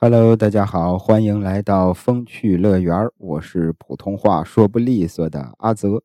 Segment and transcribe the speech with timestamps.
[0.00, 6.04] Hello，大家好，欢迎来到风趣乐园我是普通话说不利索的阿泽。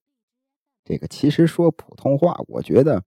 [0.83, 3.03] 这个其实说普通话，我觉得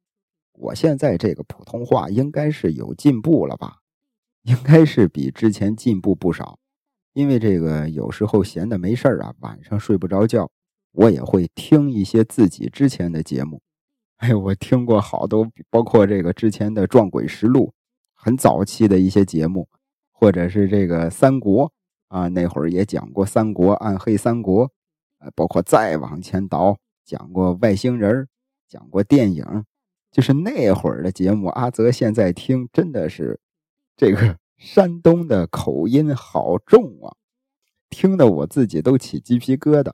[0.52, 3.78] 我现在这个普通话应该是有进步了吧？
[4.44, 6.56] 应该是比之前进步不少。
[7.14, 10.48] 因为这个有时候闲的没事啊，晚上睡不着觉，
[10.92, 13.60] 我也会听一些自己之前的节目。
[14.18, 17.64] 哎，我听过好多，包括这个之前的《撞鬼实录》，
[18.14, 19.68] 很早期的一些节目。
[20.18, 21.70] 或者是这个三国
[22.08, 24.70] 啊，那会儿也讲过三国，暗黑三国，
[25.18, 28.26] 呃，包括再往前倒，讲过外星人，
[28.66, 29.44] 讲过电影，
[30.10, 31.48] 就是那会儿的节目。
[31.48, 33.38] 阿泽现在听真的是，
[33.94, 37.12] 这个 山东的口音好重啊，
[37.90, 39.92] 听得我自己都起鸡皮疙瘩。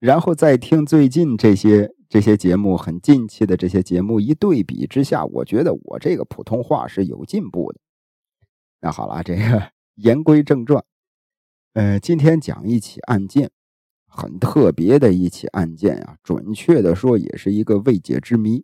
[0.00, 7.80] 然后再听最近这些这些节目，很近期的这些节目一对比之下，我觉得我这个普通话是有进步的。
[8.84, 10.84] 那好了，这个 言归正传，
[11.72, 13.50] 呃，今天讲一起案件，
[14.06, 18.62] 很特别的一起案件啊，准确的说，也是一个未解之谜。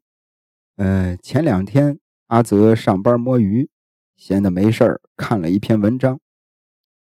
[0.76, 3.70] 呃，前两天阿泽上班摸鱼，
[4.14, 6.20] 闲的没事儿，看了一篇文章，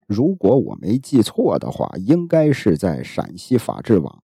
[0.05, 4.21] 如果我没记错的话，应该是在陕西法制网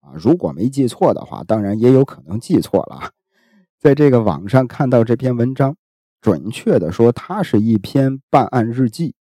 [0.00, 0.12] 啊。
[0.14, 3.12] 如果没记错的话，当然也有可能记错了，
[3.80, 5.74] 在这个网上看到这篇文章。
[6.20, 9.14] 准确的说，它是一篇办案日记。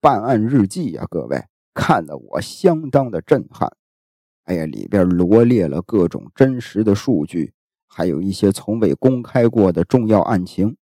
[0.00, 3.74] 办案日记呀，各位看得我相当的震撼。
[4.44, 7.54] 哎呀，里边罗列了各种真实的数据，
[7.88, 10.76] 还有一些从未公开过的重要案情。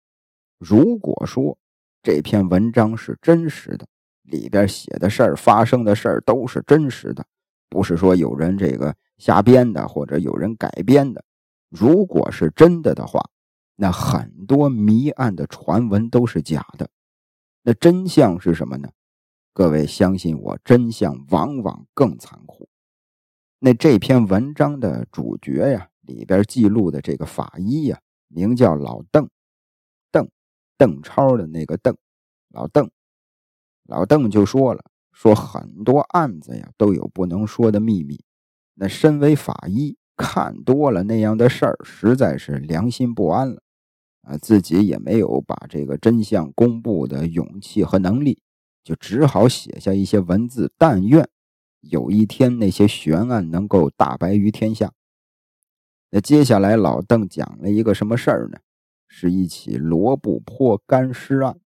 [0.59, 1.57] 如果说
[2.03, 3.86] 这篇文章是真实的，
[4.23, 7.25] 里边写的事儿、发生的事儿都是真实的，
[7.69, 11.25] 不是说有人这个瞎编的，或者有人改编的。
[11.70, 13.25] 如果是真的的话，
[13.83, 16.89] 那很多谜案的传闻都是假的，
[17.65, 18.89] 那真相是什么呢？
[19.53, 22.69] 各位相信我，真相往往更残酷。
[23.59, 27.98] 那这篇文章的主角呀，里边记录的这个法医呀，
[28.29, 29.29] 名叫老邓，
[30.13, 30.31] 邓
[30.79, 31.97] 邓超的那个邓，
[32.51, 32.89] 老邓，
[33.89, 38.25] 老邓就说了，说很多案子呀都有不能说的秘密。
[38.75, 43.61] 那身为法医，看多了那样的事儿，实在是良心不安了。
[44.22, 48.42] 啊，自己也没有把这个真相公布的勇气和能力，
[48.83, 50.72] 就只好写下一些文字。
[50.78, 51.28] 但愿
[51.80, 54.92] 有一天那些悬案能够大白于天下。
[56.10, 58.58] 那接下来老邓讲了一个什么事儿呢？
[59.08, 61.58] 是一起罗布泊干尸案。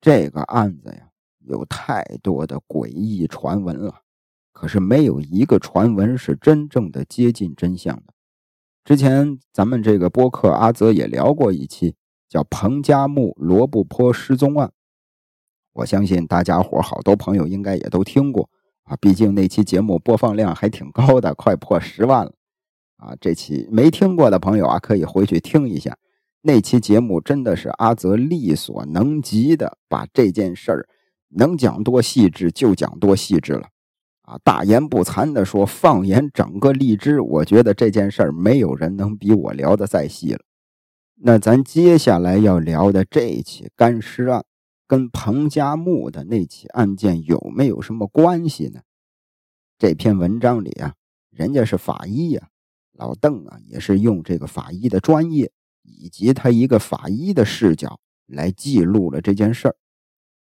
[0.00, 4.02] 这个案子呀，有太多的诡异传闻了，
[4.52, 8.11] 可是没有一个传闻是真正的接近真相的。
[8.84, 11.94] 之前咱们这个播客阿泽也聊过一期，
[12.28, 14.72] 叫彭加木罗布泊失踪案。
[15.74, 18.50] 我相信大家伙好多朋友应该也都听过
[18.82, 22.32] 啊，毕竟那期节目播放量还挺高的，快破十万了
[22.96, 23.14] 啊。
[23.20, 25.96] 这期没听过的朋友啊，可以回去听一下。
[26.40, 30.88] 那期节目真的是阿泽力所能及的，把这件事儿
[31.28, 33.68] 能讲多细致就讲多细致了。
[34.42, 40.40] 大言不惭的说，放眼整个荔枝，我觉得这件事儿没有人能比我聊的再细了。
[41.24, 44.44] 那咱接下来要聊的这起干尸案，
[44.86, 48.80] 跟彭加木的那起案件有没有什么关系呢？
[49.78, 50.94] 这篇文章里啊，
[51.30, 52.48] 人家是法医呀，
[52.92, 55.50] 老邓啊也是用这个法医的专业
[55.82, 59.76] 以及他一个法医的视角来记录了这件事儿。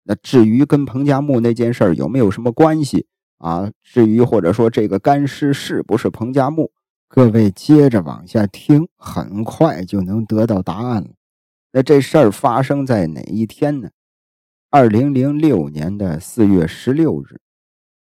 [0.05, 3.07] 那至于跟彭加木那件事儿有没有什么关系？
[3.41, 6.71] 啊，至于或者说这个干尸是不是彭加木，
[7.09, 11.09] 各位接着往下听，很快就能得到答案了。
[11.73, 13.89] 那这事儿发生在哪一天呢？
[14.69, 17.41] 二零零六年的四月十六日，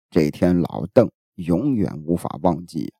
[0.10, 2.94] 这天老邓永远无法忘记。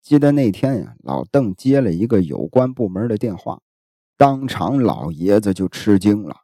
[0.00, 3.60] 记得那天呀，老邓接了一个有关部门的电话，
[4.16, 6.34] 当场老爷子就吃惊了。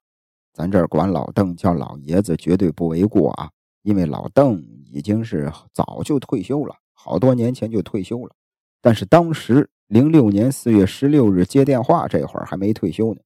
[0.52, 3.50] 咱这儿管老邓叫老爷子，绝对不为过啊，
[3.84, 4.74] 因为老邓。
[4.94, 8.36] 已经是早就退休了，好多年前就退休了。
[8.80, 13.20] 但是当时零六年四月十六日接电话，这会儿还没退休呢。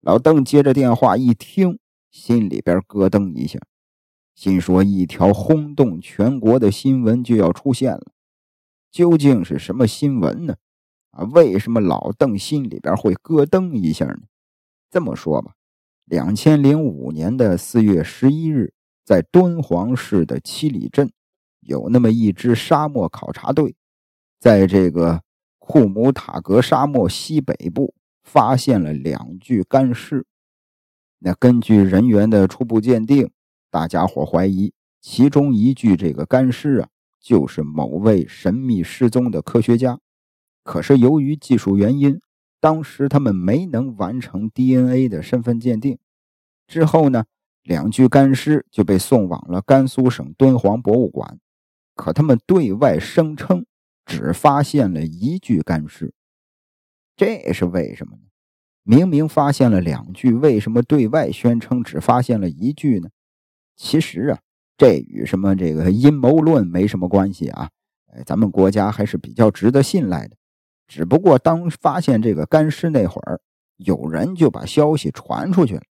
[0.00, 1.78] 老邓接着电话一听，
[2.10, 3.58] 心里边咯噔一下，
[4.34, 8.06] 心说一条轰动全国的新闻就要出现了。
[8.90, 10.56] 究竟是什么新闻呢？
[11.10, 14.22] 啊，为什么老邓心里边会咯噔一下呢？
[14.90, 15.52] 这么说吧，
[16.06, 18.72] 两千零五年的四月十一日。
[19.06, 21.12] 在敦煌市的七里镇，
[21.60, 23.76] 有那么一支沙漠考察队，
[24.40, 25.22] 在这个
[25.60, 27.94] 库姆塔格沙漠西北部
[28.24, 30.26] 发现了两具干尸。
[31.20, 33.30] 那根据人员的初步鉴定，
[33.70, 36.88] 大家伙怀疑其中一具这个干尸啊，
[37.20, 40.00] 就是某位神秘失踪的科学家。
[40.64, 42.20] 可是由于技术原因，
[42.60, 45.96] 当时他们没能完成 DNA 的身份鉴定。
[46.66, 47.26] 之后呢，
[47.66, 51.38] 两具干尸就被送往了甘肃省敦煌博物馆。
[51.94, 53.66] 可他们对外声称
[54.04, 56.14] 只发现了一具干尸，
[57.16, 58.22] 这是为什么呢？
[58.84, 63.08] 明明发现了两具，为什么对外宣称只发现了一具呢？
[63.74, 64.38] 其实啊，
[64.76, 67.70] 这与什么这个阴谋论没什么关系啊。
[68.12, 70.36] 哎，咱们国家还是比较值得信赖的。
[70.86, 73.40] 只不过当发现这个干尸那会儿，
[73.78, 75.82] 有人就把消息传出去了，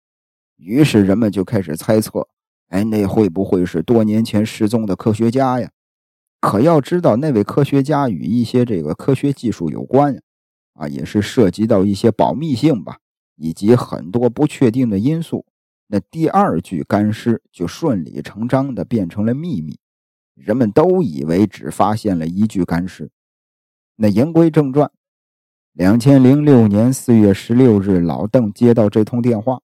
[0.58, 2.28] 于是人们就开始猜测：
[2.70, 5.70] 哎，那会不会是多年前失踪的科学家呀？
[6.40, 10.22] 可要知道，那位科学家与一些这个科学技术有关。
[10.74, 12.98] 啊，也是涉及到一些保密性吧，
[13.38, 15.46] 以及很多不确定的因素。
[15.88, 19.80] 那第二具干尸就顺理成章的变成了秘密，
[20.34, 23.10] 人们都以为只发现了一具干尸。
[23.96, 24.92] 那言归正传，
[25.72, 29.62] 两千零六年四月十六日，老邓接到这通电话，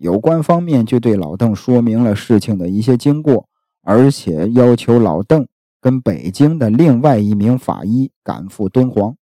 [0.00, 3.46] 有关方面就对老邓说明了事情的一些经过，
[3.82, 5.46] 而且要求老邓
[5.78, 9.14] 跟北京的另外一名法医赶赴敦煌。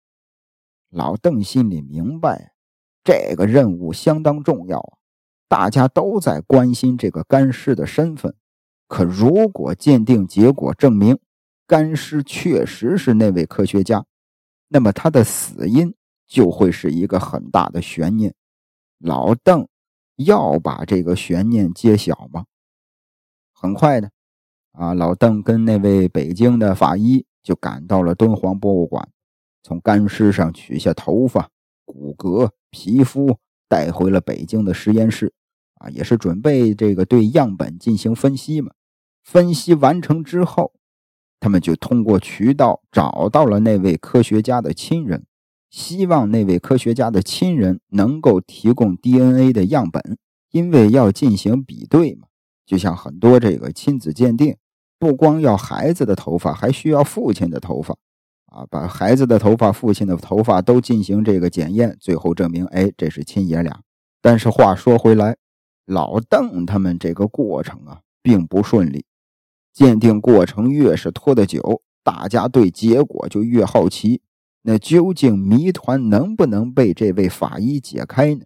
[0.92, 2.52] 老邓心里明白，
[3.04, 4.94] 这个任务相当重要啊！
[5.48, 8.36] 大家都在关心这个干尸的身份。
[8.88, 11.18] 可如果鉴定结果证明
[11.66, 14.06] 干尸确实是那位科学家，
[14.68, 15.96] 那么他的死因
[16.28, 18.36] 就会是一个很大的悬念。
[19.00, 19.68] 老邓
[20.18, 22.46] 要把这个悬念揭晓吗？
[23.54, 24.12] 很快的，
[24.74, 29.10] 啊，老邓跟那位北京的法医就赶到了敦煌博物馆。
[29.64, 31.50] 从干尸上取下头发、
[31.86, 33.38] 骨骼、皮肤，
[33.68, 35.34] 带回了北京的实验室，
[35.76, 38.72] 啊，也是准备这个对样本进行分析嘛。
[39.24, 40.74] 分析完成之后，
[41.40, 45.27] 他们就通过渠道找到了那位科学家的亲人，
[45.70, 50.18] 希望那位科学家的亲人能够提供 DNA 的样本，
[50.52, 52.28] 因为要进行比对嘛。
[52.66, 54.56] 就像很多这个亲子鉴定，
[54.98, 57.96] 不光要孩子的头发，还需要父亲的头发。
[58.48, 63.82] 啊，把孩子的头发、父亲的头发都进行这个检验，最后证明，哎，这是亲爷俩。
[64.22, 65.36] 但是话说回来，
[65.86, 69.06] 老邓他们这个过程啊，并不顺利。
[69.74, 74.22] 鉴定过程越是拖得久，大家对结果就越好奇。
[74.70, 78.42] 那究竟谜团能不能被这位法医解开呢？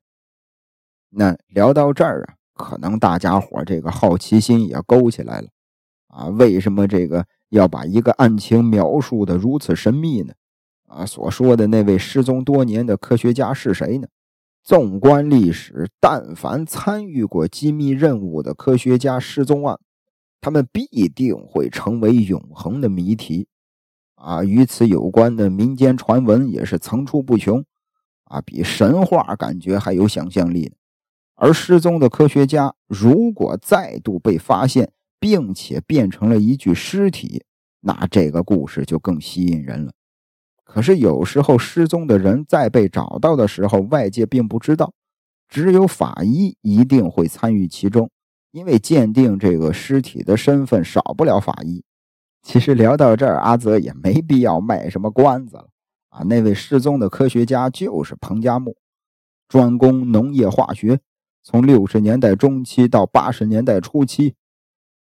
[1.09, 5.47] 那聊到这儿啊，可能大家伙这个好奇心也勾起来了。
[6.09, 7.25] 啊，为什么这个？
[7.49, 10.35] 要把一个案情描述的如此神秘呢？
[10.87, 14.07] 啊，所说的那位失踪多年的科学家是谁呢？
[14.63, 19.79] 纵观历史，但凡参与过机密任务的科学家失踪案，
[20.39, 23.47] 他们必定会成为永恒的谜题。
[24.21, 27.65] 啊，与此有关的民间传闻也是层出不穷，
[28.25, 30.73] 啊，比神话感觉还有想象力。
[31.35, 37.43] 而失踪的科学家如果再度被发现，并且变成了一具尸体，
[37.79, 39.91] 那这个故事就更吸引人了。
[40.63, 44.93] 可是有时候失踪的人在被找到的时候，外界并不知道，
[45.49, 48.11] 只有法医一定会参与其中，
[48.51, 51.83] 因为鉴定这个尸体的身份少不了法医。
[52.43, 55.67] 其实聊到这儿，阿泽也没必要卖什么关子了
[56.09, 56.23] 啊！
[56.23, 58.75] 那位失踪的科学家就是彭加木，
[59.47, 60.99] 专攻农业化学，
[61.43, 64.35] 从六十年代中期到八十年代初期。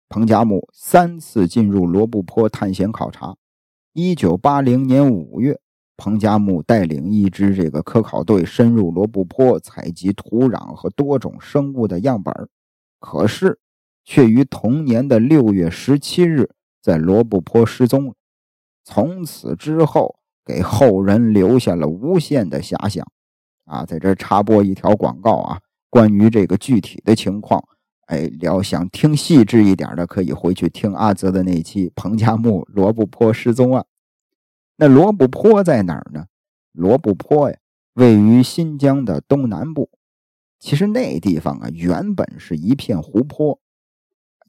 [0.09, 3.37] 彭加木三次进入罗布泊探险考察。
[3.93, 5.61] 一九八零年五月，
[5.99, 12.33] 彭加木带领一支这个科考队深入罗布泊采集土壤和多种生物的样本，
[13.01, 13.59] 可是
[14.03, 16.49] 却于同年的六月十七日
[16.89, 18.15] 在罗布泊失踪了。
[18.83, 23.07] 从此之后，给后人留下了无限的遐想。
[23.67, 27.63] 啊，在这插播一条广告啊，关于这个具体的情况。
[28.07, 33.85] 哎，要想听细致一点的，可以回去听阿泽的那期彭加木罗布泊失踪案。
[34.79, 36.25] 那罗布泊在哪儿呢？
[36.73, 37.59] 罗布泊呀，
[37.93, 39.91] 位于新疆的东南部。
[40.59, 43.61] 其实那地方啊，原本是一片湖泊。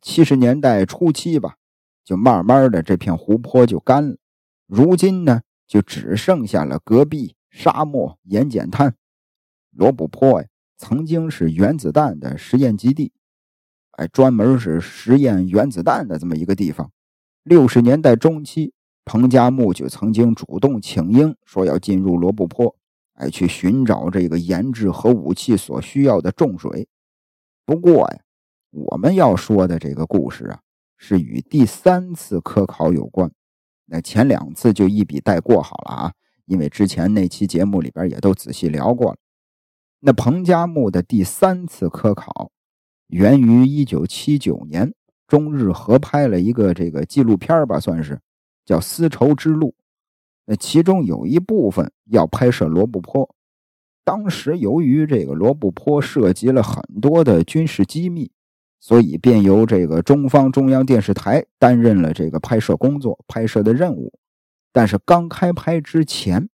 [0.01, 1.58] 七十年代初期吧，
[2.03, 4.18] 就慢慢的这片湖泊就干了。
[4.68, 8.96] 如今呢，就只剩下了戈壁、沙漠、盐碱滩。
[9.72, 13.12] 罗布泊呀，曾经是原子弹的实验基地。
[13.91, 16.91] 哎，专门是实验原子弹的这么一个地方。
[17.44, 22.75] 六十年代中期，彭加木就曾经主动请缨，说要进入罗布泊，
[23.13, 26.88] 哎，去寻找这个研制核武器所需要的重水。
[27.65, 28.20] 不过呀，
[28.72, 30.62] 我们要说的这个故事啊，
[31.01, 33.32] 是与第三次科考有关。
[33.86, 36.13] 那前两次就一笔带过好了啊，
[36.46, 39.18] 因为之前那期节目里边也都仔细聊过了。
[40.01, 42.51] 那彭加木的第三次科考，
[43.08, 44.94] 源于一九七九年，
[45.25, 48.20] 中日合拍了一个这个纪录片吧，算是
[48.65, 49.70] 叫《丝绸之路》。
[50.46, 53.34] 那其中有一部分要拍摄罗布泊，
[54.03, 58.32] 当时由于这个罗布泊涉及了很多的军事机密。
[58.81, 64.13] 所以便由这个中方中央电视台担任了这个拍摄工作、拍摄的任务。
[64.71, 66.48] 但是刚开拍之前，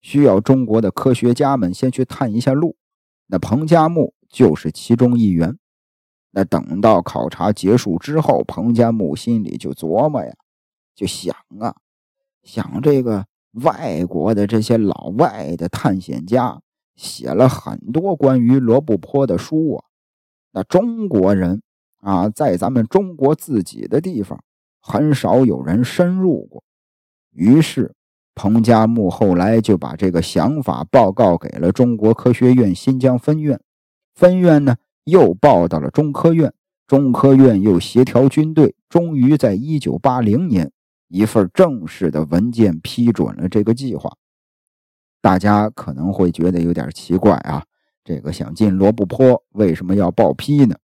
[0.00, 2.76] 需要中国的科学家们先去探一下路。
[3.28, 5.56] 那彭加木就是其中一员。
[6.32, 10.32] 那等到考察结束之后，彭加木心里就琢磨呀，
[10.94, 11.76] 就想啊，
[12.42, 16.60] 想这个外国的这些老外的探险家
[16.96, 19.84] 写了很多关于罗布泊的书啊，
[20.52, 21.62] 那中国人。
[22.00, 24.42] 啊，在咱们中国自己的地方，
[24.80, 26.62] 很少有人深入过。
[27.32, 27.94] 于是，
[28.34, 33.60] 彭加木后来就把这个想法报告给了中国科学院新疆分院，
[34.14, 36.52] 分院呢又报到了中科院，
[36.86, 40.70] 中科院又协调军队，终于在一九八零年，
[41.08, 44.16] 一份正式的文件批准了这个计划。
[45.20, 47.64] 大家可能会觉得有点奇怪啊，
[48.04, 50.76] 这个想进罗布泊，为什么要报批呢？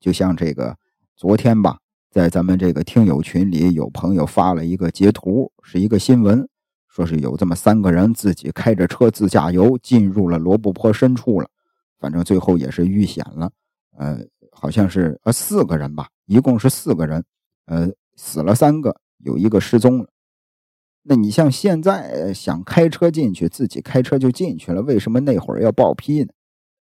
[0.00, 0.76] 就像这个
[1.16, 1.78] 昨天吧，
[2.10, 6.48] 在咱们这个听友群里，有朋友发了一个截图，是一个新闻，
[6.88, 11.48] 说是有这么三个人自己开着车自驾游进入了罗布泊深处了，
[11.98, 13.50] 反正最后也是遇险了。
[13.96, 14.18] 呃，
[14.52, 17.24] 好像是呃四个人吧，一共是四个人，
[17.66, 20.08] 呃死了三个，有一个失踪了。
[21.02, 26.28] 那你像现在想开车进去，自己开车就进去了，为什么那会儿要报批呢？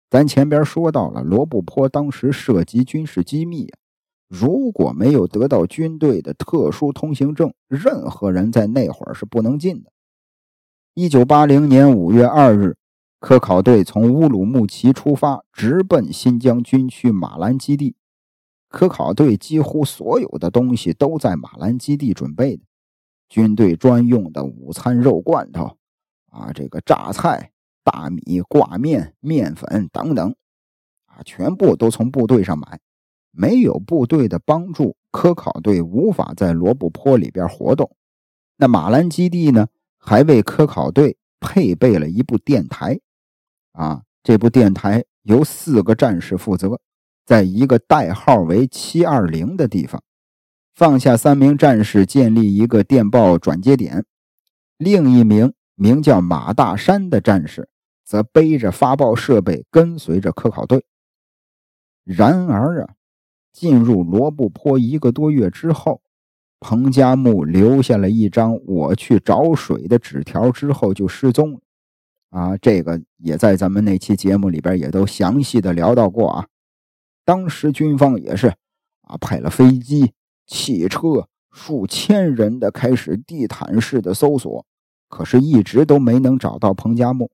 [0.10, 3.70] 咱前边说到了罗布泊当时涉及军事机密，
[4.30, 9.92] 如果没有得到军队的特殊通行证，任何人在那会儿是不能进的。
[10.94, 12.78] 一九八零年五月二日，
[13.20, 17.96] 科考队从乌鲁木齐出发，直奔新疆军区马兰基地。
[18.70, 22.64] 科考队几乎所有的东西都在马兰基地准备的，
[23.28, 25.78] 军队专用的午餐肉罐头，
[26.32, 27.52] 啊，这个榨菜。
[27.90, 30.36] 大米、挂面、面粉等等，
[31.06, 32.82] 啊，全部都从部队上买。
[33.32, 37.96] 没有部队的帮助，科考队无法在罗布泊里边活动。
[38.58, 39.68] 那马兰基地呢，
[39.98, 43.00] 还为科考队配备了一部电台。
[43.72, 46.82] 啊，这部电台由四个战士负责，
[47.26, 50.04] 在一个代号为七二零的地方，
[50.76, 54.04] 放下三名战士，建立一个电报转接点。
[54.78, 57.70] 另一名名叫马大山的战士。
[58.08, 60.86] 则背着发报设备跟随着科考队。
[62.06, 62.94] 然而啊，
[63.52, 66.02] 进入罗布泊一个多月之后，
[66.62, 71.60] 彭加木留下了一张“我去找水”的纸条，之后就失踪了。
[72.30, 76.48] 啊，这个也在咱们那期节目里边也都详细的聊到过啊。
[77.26, 78.48] 当时军方也是
[79.02, 80.14] 啊，派了飞机、
[80.46, 84.66] 汽车，数千人的开始地毯式的搜索，
[85.10, 87.30] 可是一直都没能找到彭加木。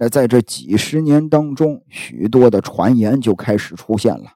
[0.00, 4.30] 那在这几十年当中，许多的传言就开始出现了。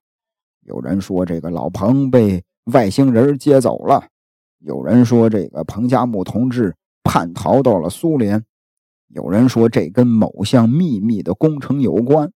[0.62, 2.42] 有人说这个老彭被
[2.72, 4.04] 外星人接走了，
[4.58, 8.44] 有人说这个彭加木同志叛逃到了苏联，
[9.08, 12.32] 有人说这跟某项秘密的工程有关，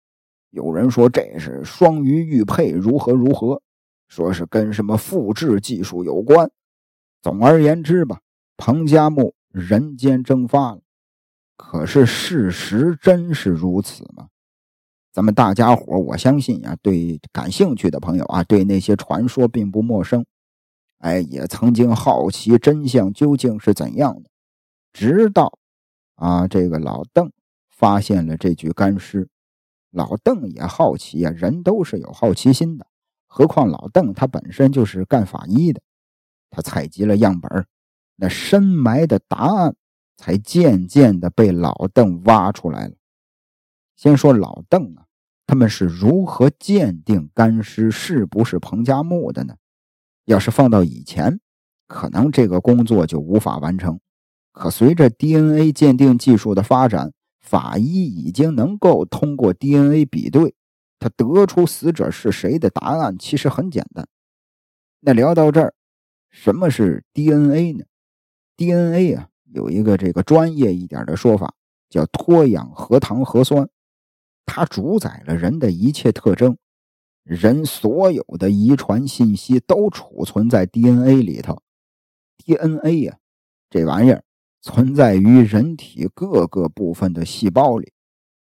[0.51, 3.63] 有人说这是双鱼玉佩如何如何，
[4.09, 6.51] 说是跟什么复制技术有关。
[7.23, 8.21] 总而言之吧，
[8.57, 10.82] 彭加木人间蒸发了。
[11.57, 14.29] 可是事实真是如此吗？
[15.13, 20.25] 咱们大家伙我相信呀，对感兴趣的朋友啊，对那些传说并不陌生。
[20.99, 24.31] 哎，也曾经好奇真相究竟是怎样的。
[24.93, 25.59] 直到
[26.15, 27.31] 啊，这个老邓
[27.71, 29.29] 发现了这具干尸，
[29.91, 32.87] 老邓也好奇呀，人都是有好奇心的。
[33.27, 35.83] 何况老邓他本身就是干法医的，
[36.51, 37.67] 他采集了样本，
[38.17, 39.77] 那深埋的答案。
[40.23, 42.95] 才渐渐的被老邓挖出来了。
[43.97, 45.07] 先说老邓啊，
[45.49, 49.57] 他们是如何鉴定干尸是不是彭加木的呢？
[50.27, 51.41] 要是放到以前，
[51.89, 53.99] 可能这个工作就无法完成。
[54.53, 60.55] 可随着 DNA 鉴定技术的发展，法医已经能够通过 DNA 比对，
[61.01, 64.07] 他得出死者是谁的答案其实很简单。
[65.01, 65.75] 那聊到这儿，
[66.31, 67.85] 什么是 DNA 呢
[68.57, 69.31] ？DNA 啊。
[69.53, 71.55] 有一个这个专业一点的说法，
[71.89, 73.69] 叫脱氧核糖核酸，
[74.47, 76.57] 它主宰了人的一切特征。
[77.23, 81.63] 人所有的遗传信息都储存在 DNA 里头。
[82.39, 83.19] DNA 呀，
[83.71, 84.25] 这玩意儿
[84.61, 87.93] 存在于人体各个部分的细胞里，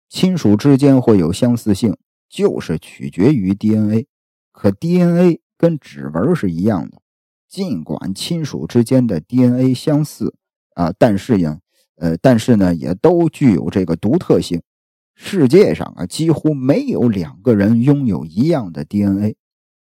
[0.09, 1.97] 亲属之间会有相似性，
[2.29, 4.07] 就是取决于 DNA。
[4.53, 7.01] 可 DNA 跟指纹是一样的，
[7.49, 10.37] 尽管亲属之间的 DNA 相似
[10.79, 11.59] 啊，但是呀，
[11.97, 14.63] 呃，但是呢，也都具有这个独特性。
[15.17, 19.37] 世界上啊，几乎没有两个人拥有一样的 DNA。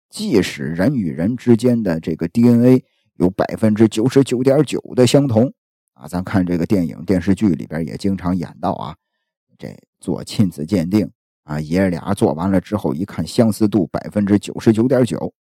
[0.09, 2.85] 即使人与人之间的这个 DNA
[3.15, 5.51] 有百分之九十九点九的相同
[5.95, 8.95] 啊，咱看这个电影、电视剧里边也经常演到啊，
[9.57, 11.11] 这做亲子鉴定
[11.43, 15.33] 啊，爷俩做完了之后一看，相似度百分之九十九点九。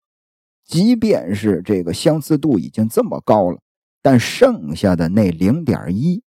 [0.65, 3.59] 即便是这个相似度已经这么高了，
[4.03, 6.21] 但剩下的那零点一，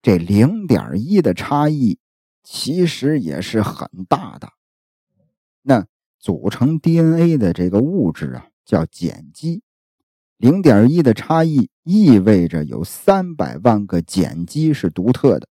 [0.00, 1.98] 这零点一的差异。
[2.44, 4.48] 其实也是很大的。
[5.62, 5.86] 那
[6.18, 9.62] 组成 DNA 的这个物质啊，叫碱基。
[10.38, 15.46] 零点一的差异意味着有三百万个碱基是独特的。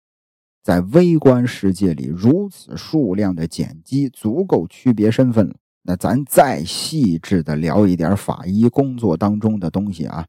[0.64, 5.58] 在微观世界里，如此数量的碱基足够区别身份了。
[5.84, 10.26] 那咱再细致的聊一点法医工作当中的东西啊。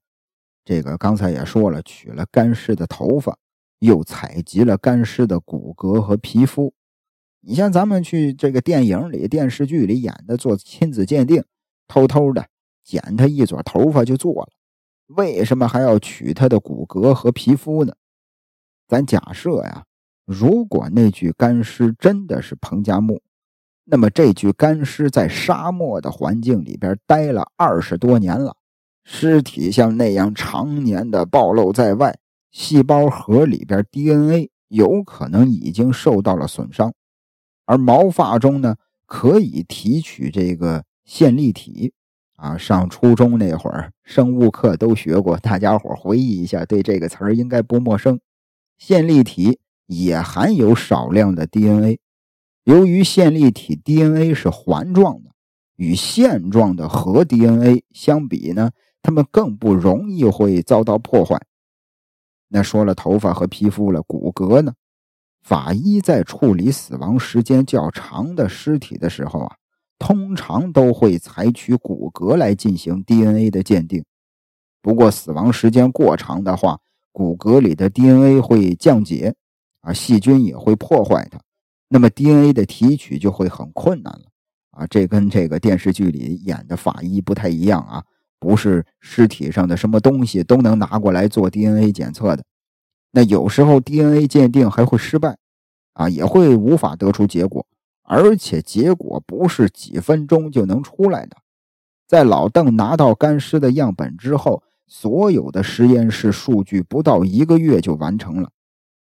[0.71, 3.37] 这个刚才也说了，取了干尸的头发。
[3.81, 6.73] 又采集了干尸的骨骼和皮肤。
[7.41, 11.43] 你像咱们去这个电影里、电视剧里演的做亲子鉴定，
[11.89, 12.47] 偷偷的
[12.85, 14.51] 剪他一撮头发就做了。
[15.07, 17.95] 为什么还要取他的骨骼和皮肤呢？
[18.87, 19.85] 咱假设呀，
[20.25, 23.21] 如果那具干尸真的是彭加木，
[23.87, 28.55] 那么这具干尸在沙漠的环境里边待了二十多年了，
[29.05, 32.19] 尸体像那样常年的暴露在外。
[32.51, 36.93] 细胞核里边 DNA 有可能已经受到了损伤，
[37.65, 38.75] 而毛发中呢
[39.07, 41.93] 可以提取这个线粒体
[42.35, 42.59] 啊。
[42.59, 48.19] 上初中那会儿，生物课都学过，大家伙回忆一下，对这个词儿应该不陌生。
[48.79, 52.01] 线粒体也含有少量的 DNA，
[52.65, 55.31] 由于线粒体 DNA 是环状的，
[55.77, 58.71] 与线状的核 DNA 相比呢，
[59.03, 61.41] 他们更不容易会遭到破坏。
[62.49, 64.73] 那说了头发和皮肤了，骨骼呢？
[65.43, 69.57] 法医在处理死亡时间较长的尸体的时候啊，
[69.99, 74.05] 通常都会采取骨骼来进行 DNA 的鉴定。
[74.83, 76.79] 不过死亡时间过长的话，
[77.13, 79.35] 骨骼里的 DNA 会降解，
[79.81, 81.41] 啊，细菌也会破坏它，
[81.89, 84.27] 那么 DNA 的提取就会很困难了。
[84.73, 88.05] 啊，这跟这个电视剧里演的法医不太一样啊。
[88.41, 92.43] 不是尸体上的什么东西都能拿过来做 DNA 检测的，
[93.13, 95.37] 那有时候 DNA 鉴定还会失败，
[95.93, 97.67] 啊，也会无法得出结果，
[98.03, 101.37] 而且结果不是几分钟就能出来的。
[102.07, 108.51] 在老邓拿到干尸的样本之后，所有的实验室数据不到一个月就完成了，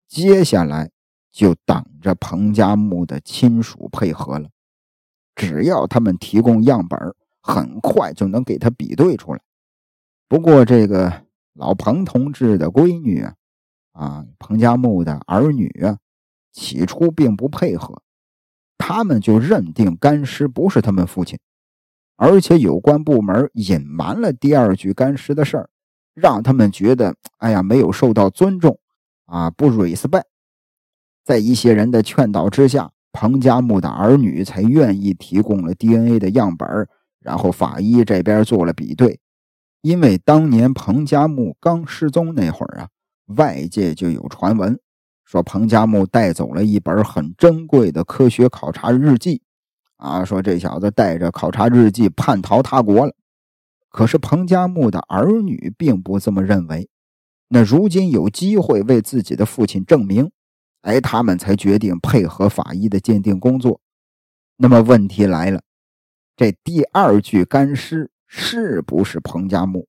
[0.09, 0.91] 接下来
[1.31, 4.49] 就等着彭加木的亲属配合了，
[5.37, 6.99] 只要他们提供样本。
[7.49, 9.41] 很快就能给他比对出来。
[10.29, 13.27] 不过，这个老彭同志的闺女
[13.93, 15.97] 啊，彭加木的儿女啊，
[16.53, 18.03] 起初并不配合，
[18.77, 21.39] 他们就认定干尸不是他们父亲，
[22.17, 25.71] 而且有关部门隐瞒了第二具干尸的事儿，
[26.13, 28.79] 让他们觉得，哎呀，没有受到尊重
[29.25, 30.25] 啊，不 respect。
[31.25, 36.87] 在一些人的劝导之下，彭加木的儿女才愿意提供了 DNA 的样本。
[37.29, 39.21] 然后法医这边做了比对，
[39.83, 42.89] 因为当年彭加木刚失踪那会儿啊，
[43.37, 44.81] 外界就有传闻
[45.27, 49.43] 说彭加木带走了一本很珍贵的科学考察日记，
[49.99, 53.13] 啊，说这小子带着考察日记叛逃他国了。
[53.91, 56.89] 可是彭加木的儿女并不这么认为，
[57.49, 60.31] 那如今有机会为自己的父亲证明，
[60.81, 63.83] 哎，他们才决定配合法医的鉴定工作。
[64.57, 65.61] 那么问题来了。
[66.39, 69.89] 这第二具干尸是不是彭加木？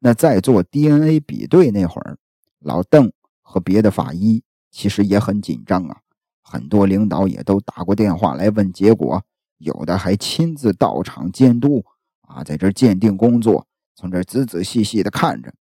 [0.00, 2.18] 那在做 DNA 比对那会儿，
[2.58, 6.02] 老邓和别的法医其实也很紧张啊。
[6.42, 9.24] 很多领导也都打过电话来问结果，
[9.56, 11.82] 有的还亲自到场监督
[12.28, 15.54] 啊，在这鉴定工作，从这仔仔细细的看着。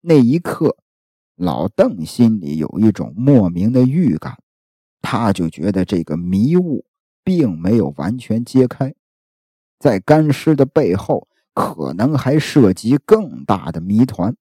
[0.00, 0.74] 那一刻，
[1.36, 4.38] 老邓心里有一种莫名的预感，
[5.02, 6.86] 他就觉得这个迷雾
[7.22, 8.94] 并没有完全揭开。
[9.78, 14.34] 在干尸的背后，可能还涉及更大的谜团。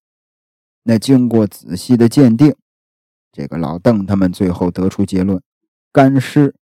[0.84, 2.56] 那经过仔细的鉴定，
[3.32, 5.41] 这个老邓他们最后得出结论：
[5.91, 6.56] 干尸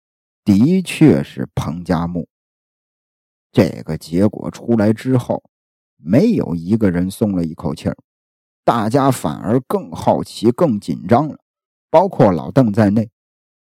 [0.44, 2.28] 的确是彭加木。
[3.52, 5.44] 这个结果出来之后，
[5.96, 7.96] 没有一个人松了一口气儿，
[8.66, 11.38] 大家反而更好奇、更紧张了，
[11.90, 13.10] 包括老邓在内，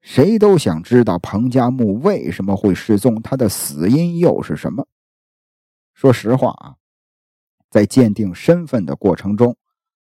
[0.01, 4.87] 谁都想知道彭加木为什么会失踪，他的死因又是什么。
[5.94, 6.74] 说实话啊，
[7.70, 9.57] 在鉴定身份的过程中，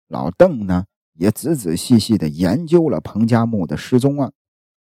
[0.07, 4.31] 老邓呢也仔仔细细的研究了彭加木的失踪案，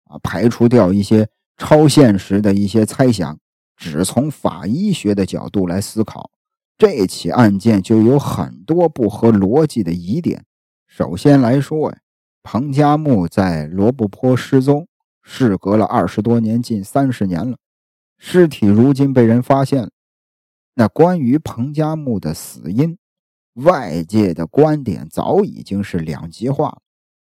[0.06, 1.28] 啊，排除掉一些
[1.58, 3.40] 超现实的一些猜想，
[3.76, 6.30] 只从法医学的角度来思考，
[6.78, 10.46] 这起案件就有很多不合逻辑的疑点。
[10.88, 11.98] 首先来说呀，
[12.44, 14.88] 彭加木在罗布泊失踪，
[15.24, 17.58] 事隔了二十多年，近三十年了，
[18.20, 19.90] 尸体如今被人发现了。
[20.76, 22.98] 那关于彭加木的死因，
[23.54, 26.82] 外界的观点早已经是两极化了。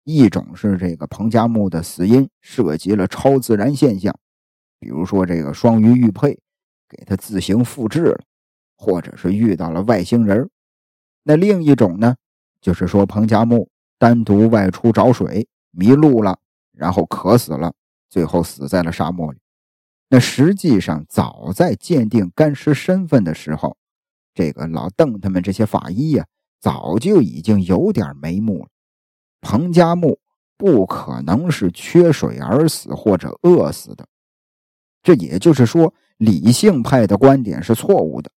[0.04, 4.14] 一种是这个彭加木的死因涉及了超自然现象，
[4.78, 6.38] 比如说这个双鱼玉佩
[6.88, 8.22] 给他自行复制了，
[8.76, 10.48] 或者是遇到了外星人。
[11.22, 12.16] 那另一种呢，
[12.60, 13.68] 就是说彭加木
[13.98, 16.38] 单独外出找水迷路了，
[16.72, 17.72] 然后渴死了，
[18.10, 19.38] 最后死在了沙漠里。
[20.14, 23.76] 那实际上，早在鉴定干尸身份的时候，
[24.32, 26.24] 这个老邓他们这些法医呀，
[26.60, 28.68] 早就已经有点眉目了。
[29.40, 30.20] 彭加木
[30.56, 34.06] 不可能是缺水而死或者饿死的，
[35.02, 38.30] 这也就是说，理性派的观点是错误的。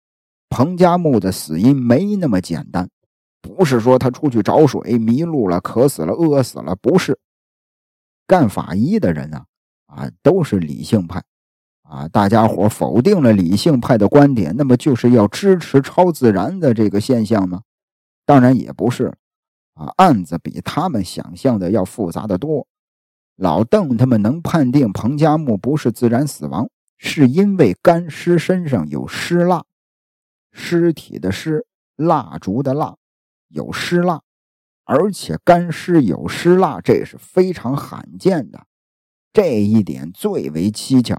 [0.48, 2.90] 彭加木的死因没那么简单，
[3.40, 7.16] 不是说他出去找水迷路了、渴死了、饿死了，不是。
[8.26, 9.44] 干法医的人呢，
[9.86, 11.22] 啊，都是理性派。
[11.88, 17.62] 啊，大家伙否定了理性派的观点，那么就是要支持超自然的这个现象吗？
[18.26, 19.14] 当然也不是。
[19.72, 22.66] 啊，案子比他们想象的要复杂的多。
[23.36, 29.64] 老邓他们能判定彭加木不是自然死亡，是因为干尸身上有尸蜡，
[30.52, 31.64] 尸体的尸，
[31.96, 32.96] 蜡烛的蜡，
[33.48, 34.20] 有尸蜡，
[34.84, 38.66] 而且干尸有尸蜡，这是非常罕见的，
[39.32, 41.18] 这一点最为蹊跷。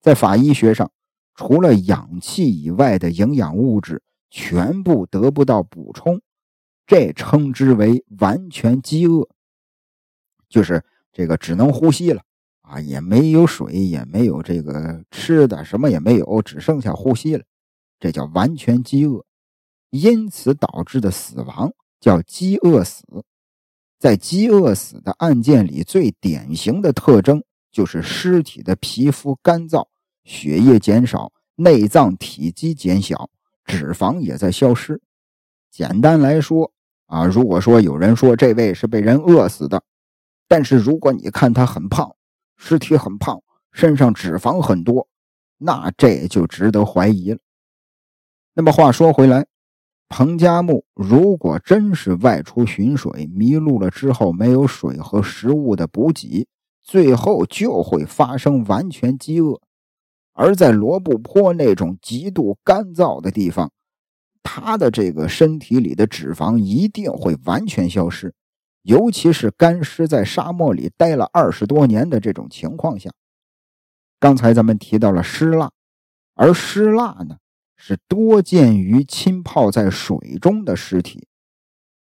[0.00, 0.90] 在法医学上，
[1.34, 6.20] 除了氧气以外的营养物质全部得不到补充，
[6.86, 9.28] 这称之为完全饥饿，
[10.48, 10.82] 就是
[11.12, 12.22] 这个只能呼吸了
[12.62, 17.44] 啊，也没有水，也没有这个吃的，什么也没有，只剩下呼吸了，
[17.98, 19.24] 这叫完全饥饿，
[19.90, 23.04] 因此导致的死亡叫饥饿死。
[23.98, 27.44] 在饥饿死的案件里，最典型的特征。
[27.72, 29.86] 就是尸体的皮肤干燥，
[30.24, 33.30] 血液减少，内脏体积减小，
[33.64, 35.00] 脂肪也在消失。
[35.70, 36.72] 简单来说
[37.06, 39.82] 啊，如果说有人说这位是被人饿死的，
[40.48, 42.14] 但是如果你看他很胖，
[42.56, 43.40] 尸体很胖，
[43.72, 45.08] 身上脂肪很多，
[45.58, 47.38] 那这就值得怀疑了。
[48.52, 49.46] 那么话说回来，
[50.08, 56.48] 彭加木如果真是外出寻水迷路了之后，没有水和食物的补给。
[56.82, 59.60] 最后就会发生完全饥饿，
[60.32, 63.70] 而在罗布泊那种极度干燥的地方，
[64.42, 68.34] 他的这个身体里的脂肪一定会完全消失，
[68.82, 73.10] 尤其是干尸在沙漠里待了二十多年的这种情况下。
[74.18, 75.70] 刚才咱们提到了尸蜡，
[76.34, 77.36] 而尸蜡呢
[77.76, 81.26] 是多见于浸泡在水中的尸体。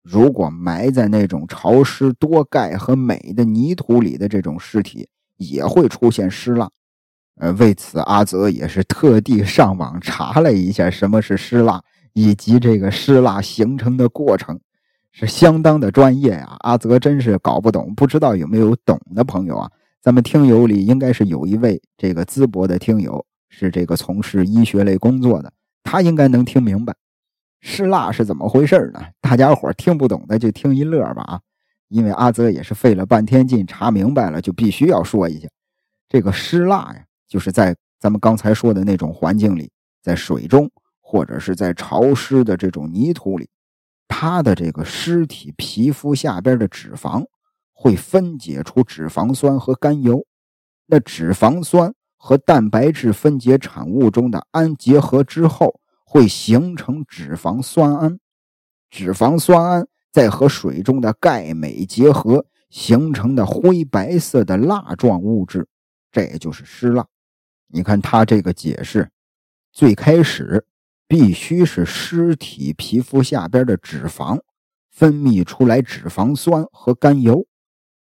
[0.09, 6.69] 如果埋在那种潮湿、多钙和镁的泥土里的这种尸体，也会出现尸蜡。
[7.35, 14.57] 呃，为此阿泽也是特地上网查了一下什么是尸蜡，以及这个尸蜡形成的过程，
[15.11, 16.55] 是相当的专业啊。
[16.61, 19.69] 阿泽真是搞不懂，不知道有没有懂的朋友啊？
[20.01, 25.51] 咱们听友里应该是有一位这个淄博的听友，是这个从事医学类工作的，
[25.83, 26.95] 他应该能听明白。
[27.59, 29.01] 尸蜡是怎么回事呢？
[29.19, 31.39] 大家伙听不懂的就听一乐吧啊！
[31.89, 35.47] 因为阿泽也是费了半天劲查明白了，就必须要说一下，
[36.07, 39.71] 这个尸蜡呀，就是在咱们刚才说的那种环境里，
[40.03, 40.69] 在水中
[41.01, 43.49] 或者是在潮湿的这种泥土里，
[44.07, 47.25] 它的这个尸体皮肤下边的脂肪
[47.73, 50.23] 会分解出脂肪酸和甘油，
[50.85, 55.79] 那脂肪酸和蛋白质分解产物中的氨结合之后。
[56.09, 58.17] 会形成脂肪酸胺，
[58.89, 65.67] 脂肪酸胺再和水中的钙镁结合形成的灰白色的蜡状物质，
[66.09, 67.05] 这也就是尸蜡。
[67.67, 69.09] 你看他这个解释，
[69.73, 70.65] 最开始
[71.09, 74.39] 必须是尸体皮肤下边的脂肪
[74.89, 77.45] 分泌出来脂肪酸和甘油，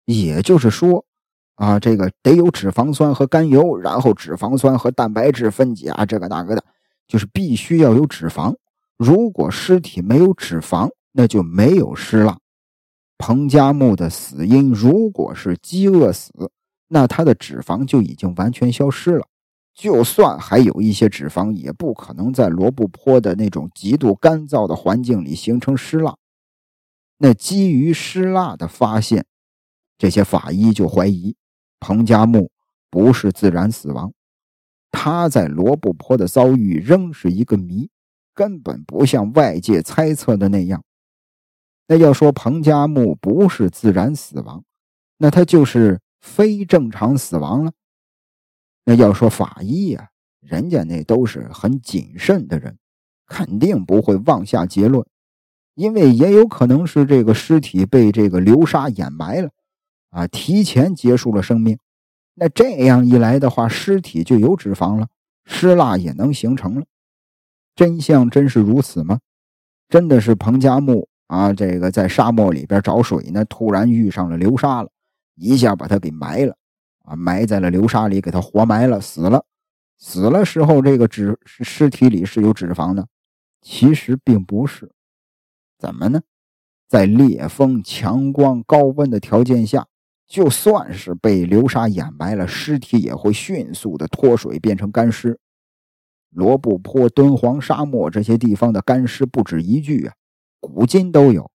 [0.03, 1.05] 也就是说，
[1.55, 6.63] 啊，这个得有脂肪酸和甘油，然后脂肪酸和蛋白质分解啊，这个那个的，
[7.07, 8.55] 就是必须要有脂肪。
[8.97, 12.37] 如果尸体没有脂肪，那就没有尸蜡。
[13.17, 16.51] 彭加木的死因如果是饥饿死，
[16.87, 19.27] 那他的脂肪就已经完全消失了。
[19.73, 26.15] 就算还有一些脂肪，也不可能在罗布泊的那种极度干燥的环境里形成尸蜡。
[27.19, 29.25] 那基于尸蜡的发现，
[29.97, 31.35] 这些法医就怀疑
[31.79, 32.49] 彭加木
[32.89, 34.11] 不是自然死亡，
[34.91, 37.89] 他在罗布泊的遭遇仍是一个谜，
[38.33, 40.83] 根本不像外界猜测的那样。
[41.87, 44.63] 那要说彭加木不是自然死亡，
[45.17, 47.71] 那他就是非正常死亡了。
[48.85, 50.09] 那要说法医呀，
[50.41, 52.77] 人家那都是很谨慎的人，
[53.25, 55.05] 肯定不会妄下结论，
[55.75, 59.51] 因为也有可能是这个尸体被这个流沙掩埋了，
[60.09, 61.77] 啊，提前结束了生命。
[62.39, 65.07] 那这样一来的话，尸体就有脂肪了，
[65.45, 66.85] 尸蜡也能形成了。
[67.75, 69.19] 真相真是如此吗？
[69.89, 71.07] 真的是彭加木？
[71.25, 74.89] 啊，这个在沙漠里边找水呢，突然遇上了流沙了，
[75.35, 76.55] 一下把他给埋了，
[77.03, 79.43] 啊，埋在了流沙里，给他活埋了，死了。
[79.97, 83.07] 死了时候，这个脂尸体里是有脂肪的，
[83.61, 84.91] 其实并不是。
[85.79, 86.21] 怎么呢？
[86.87, 89.87] 在烈风、强光、高温的条件下，
[90.27, 95.39] 就算是被流沙掩埋了，尸体也会迅速的脱水变成干尸。
[96.29, 100.13] 罗布泊、敦煌沙漠这些地方的干尸不止一具啊。
[100.59, 101.49] 古今都有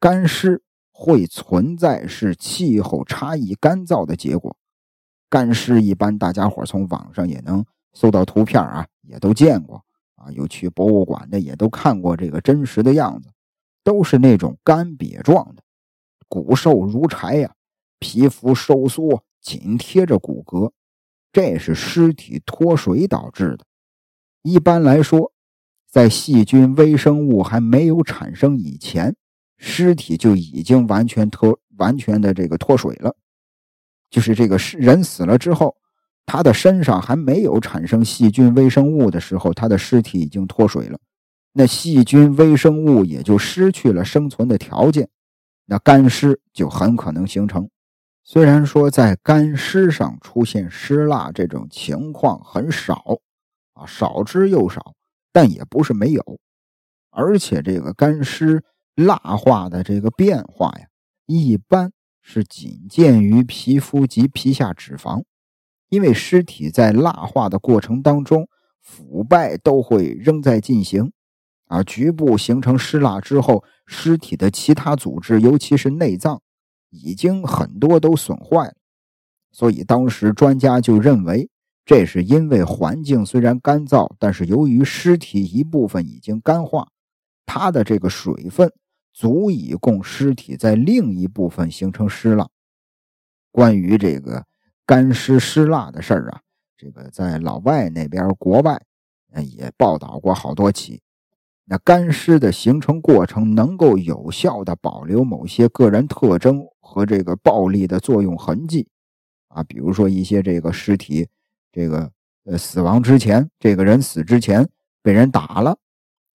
[0.00, 4.56] 干尸会存在，是气候差异干燥的结果。
[5.28, 10.32] 干尸一般大家伙从网上也能搜到图片啊，也都见过啊。
[10.32, 13.28] 有去博物馆的也都看过这个真实的样子，
[13.84, 15.62] 都是那种干瘪状的，
[16.28, 17.52] 骨瘦如柴呀，
[17.98, 20.72] 皮肤收缩紧贴着骨骼，
[21.32, 23.64] 这是尸体脱水导致的。
[24.42, 25.32] 一般来说。
[25.90, 29.16] 在细菌微生物还没有产生以前，
[29.56, 33.16] 尸体就已经完全脱完全的这个脱水了。
[34.10, 35.74] 就是这个人死了之后，
[36.26, 40.98] 他的身上还没有产生细菌微生物的时候，他的尸体已经脱水了。
[41.54, 45.08] 那细菌微生物也就失去了生存的条件，
[45.64, 47.70] 那干尸就很可能形成。
[48.30, 53.02] 虽然说在干尸上出现尸蜡这种情况很少，
[53.72, 54.92] 啊，少之又少。
[55.32, 56.22] 但也不是没有，
[57.08, 58.62] 而且这个干尸
[58.94, 60.88] 蜡化的这个变化呀，
[61.24, 65.22] 一般是仅见于皮肤及皮下脂肪，
[65.88, 68.46] 因为尸体在蜡化的过程当中，
[68.82, 71.12] 腐败都会仍在进行，
[71.68, 76.42] 啊，局部形成尸蜡之后，尸体的其他组织，尤其是内脏，
[76.90, 78.74] 已经很多都损坏了，
[79.50, 81.50] 所以当时专家就认为。
[81.84, 86.88] 这是因为环境虽然干燥，但是由于尸体一部分已经干化，
[87.46, 88.70] 它的这个水分
[89.10, 92.46] 足以供尸体在另一部分形成尸蜡。
[93.50, 94.44] 关于这个
[94.84, 96.42] 干尸尸蜡的事儿啊，
[96.76, 98.82] 这个在老外那边、国外
[99.42, 101.00] 也报道过好多起。
[101.64, 106.66] 那干尸的形成过程能够有效的保留某些个人特征
[106.98, 108.88] 和这个暴力的作用痕迹
[109.46, 111.28] 啊，比如说一些这个尸体。
[111.70, 112.10] 这个
[112.44, 114.68] 呃，死亡之前，这个人死之前
[115.02, 115.78] 被人打了，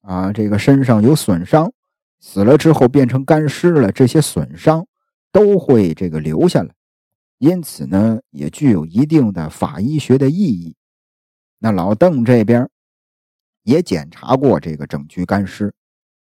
[0.02, 1.74] 啊，这个身上有损伤，
[2.22, 4.88] 死了之后变成干尸了，这些损伤
[5.32, 6.70] 都会这个留下来，
[7.40, 10.78] 因此呢，也具有一定的法医学的意义。
[11.58, 12.70] 那老邓这边
[13.64, 15.74] 也检查过这个整具干尸，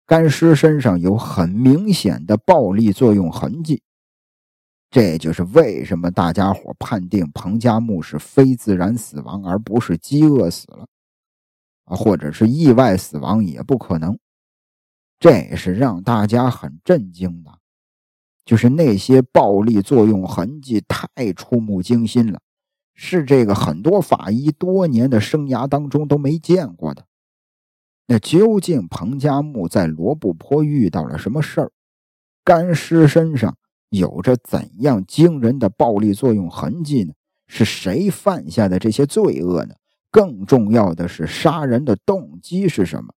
[0.06, 3.82] 干尸身上有很明显的暴力作用痕迹。
[4.92, 10.86] 这就是为什么大家伙判定彭加木是非自然死亡，而不是饥饿死了，
[11.84, 14.18] 啊，或者是意外死亡也不可能。
[15.18, 17.50] 这是让大家很震惊的，
[18.44, 22.38] 就是那些暴力作用痕迹太触目惊心了，
[22.94, 27.06] 是这个很多法医多年的生涯当中都没见过的。
[28.08, 31.72] 那究竟彭加木在罗布泊遇到了什么事儿？
[32.44, 33.56] 干尸身上？
[33.92, 37.12] 有着怎样惊人的暴力作用痕迹呢？
[37.46, 39.74] 是谁犯下的这些罪恶呢？
[40.10, 43.12] 更重要的是，杀人的动机是什么？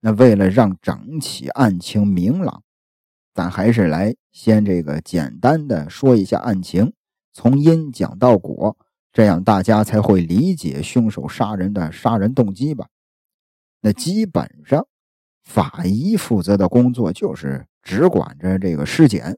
[0.00, 2.62] 那为了让整起案情明朗，
[3.34, 6.94] 咱还是来先这个简单的说一下案情，
[7.34, 8.78] 从因讲到果，
[9.12, 12.86] 这样大家才会理解凶手杀人的杀人动机吧。
[13.82, 14.86] 那基本上，
[15.44, 19.36] 法医负责的工作就是只管着这个尸检。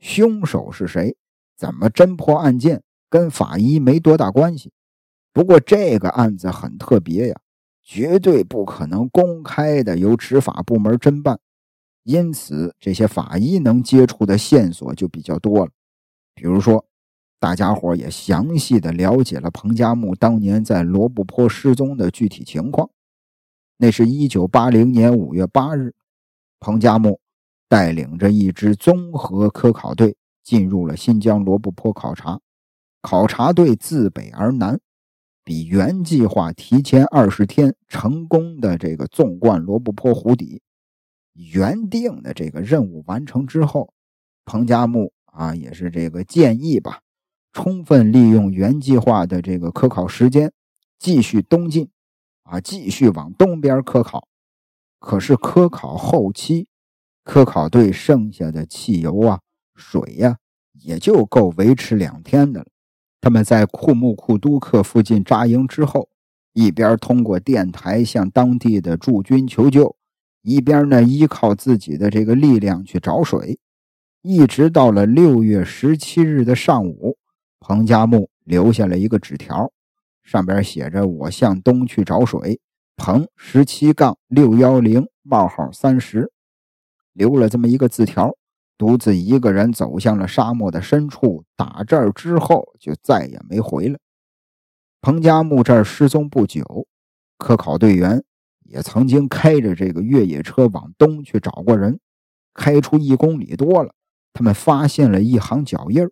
[0.00, 1.16] 凶手是谁？
[1.56, 4.72] 怎么侦破案件跟法医没多大关系。
[5.32, 7.40] 不过这个案子很特别呀，
[7.82, 11.38] 绝对不可能公开的由执法部门侦办，
[12.02, 15.70] 因此这些法医能接触的线索就比较多了。
[16.34, 16.86] 比如说，
[17.38, 22.90] 大家伙也详细的了解了彭加木当年在罗布泊失踪的具体情况。
[23.76, 25.94] 那是一九八零年五月八日，
[26.58, 27.20] 彭加木
[27.70, 32.40] 带领着一支综合科考队进入了新疆罗布泊考察。
[33.00, 34.78] 考察队自北而南。
[35.42, 40.62] 比原计划提前二十天成功的这个纵贯罗布泊湖底，
[41.32, 43.92] 原定的这个任务完成之后，
[44.44, 47.00] 彭加木啊也是这个建议吧，
[47.52, 50.52] 充分利用原计划的这个科考时间，
[50.98, 51.88] 继续东进，
[52.44, 54.28] 啊继续往东边科考。
[55.00, 56.68] 可是科考后期，
[57.24, 59.40] 科考队剩下的汽油啊、
[59.74, 60.38] 水呀，
[60.82, 62.66] 也就够维持两天的了。
[63.20, 66.08] 他们在库木库都克附近扎营之后，
[66.54, 69.94] 一边通过电台向当地的驻军求救，
[70.42, 73.58] 一边呢依靠自己的这个力量去找水，
[74.22, 77.18] 一直到了六月十七日的上午，
[77.60, 79.70] 彭加木留下了一个纸条，
[80.24, 82.58] 上边写着：“我向东去找水，
[82.96, 86.32] 彭十七杠六幺零冒号三十。”
[87.20, 88.34] 留了这么一个字条。
[88.78, 93.98] 独自一个人走向了沙漠的深处，打这儿之后就再也没回来。
[95.02, 96.86] 彭加木这儿失踪不久，
[97.36, 98.24] 科考队员
[98.64, 102.00] 也曾经开着这个越野车往东去找过人，
[102.54, 103.92] 开出一公里多了，
[104.32, 106.10] 他们发现了一行脚印儿，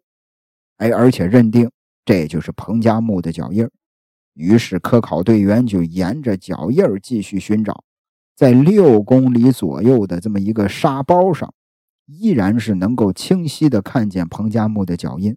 [0.76, 1.70] 哎，而且认定
[2.04, 3.70] 这就是彭加木的脚印儿。
[4.34, 7.82] 于是科考队员就沿着脚印儿继续寻找，
[8.38, 11.52] 在六公里左右的这么一个沙包上。
[12.06, 15.36] 依然是能够清晰的看见彭加木的脚印，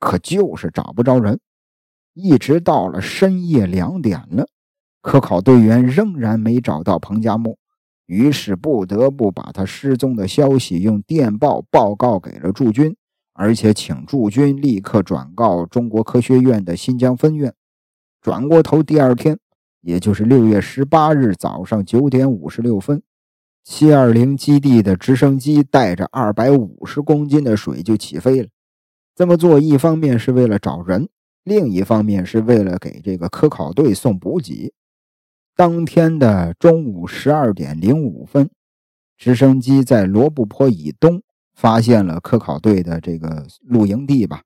[0.00, 1.38] 可就是找不着人。
[2.12, 4.48] 一直到了深夜两点了，
[5.00, 7.56] 科考队员仍然没找到彭加木，
[8.06, 12.96] 于是不得不把他失踪的消息用电报报告给了驻军，
[13.32, 17.54] 而且请驻军立刻转告中国科学院的新疆分院。
[18.20, 19.38] 转过头，第二天，
[19.80, 23.02] 也就是六月十八日早上九点五十六分。
[23.62, 28.48] 七二零基地的直升机带着二百五十公斤的水就起飞了。
[29.14, 31.08] 这么做，一方面是为了找人，
[31.44, 34.72] 另一方面是为了给这个科考队送补给。
[35.54, 38.48] 当天的中午十二点零五分，
[39.18, 41.22] 直升机在罗布泊以东
[41.54, 44.42] 发现了科考队的这个露营地吧。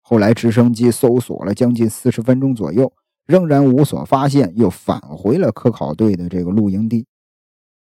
[0.00, 2.90] 后来，直升机搜索了将近四十分钟左右，
[3.26, 7.06] 仍然无所发现，又返回了科考队的这个露营地。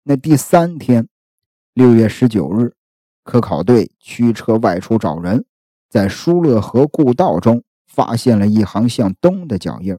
[0.04, 1.08] 那第三天，
[1.74, 2.74] 六月十九日，
[3.24, 5.46] 科考队驱车外出找人，
[5.90, 9.98] 在疏勒河故道中发现了一行向东的脚印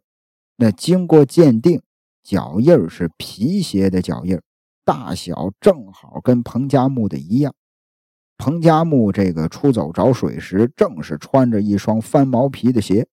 [0.56, 1.82] 那经过鉴定，
[2.22, 4.40] 脚印是皮鞋的脚印
[4.84, 7.52] 大小正好跟彭加木的一样。
[8.36, 13.08] 彭加木这个出走找水时，正是穿着一双翻毛皮的鞋。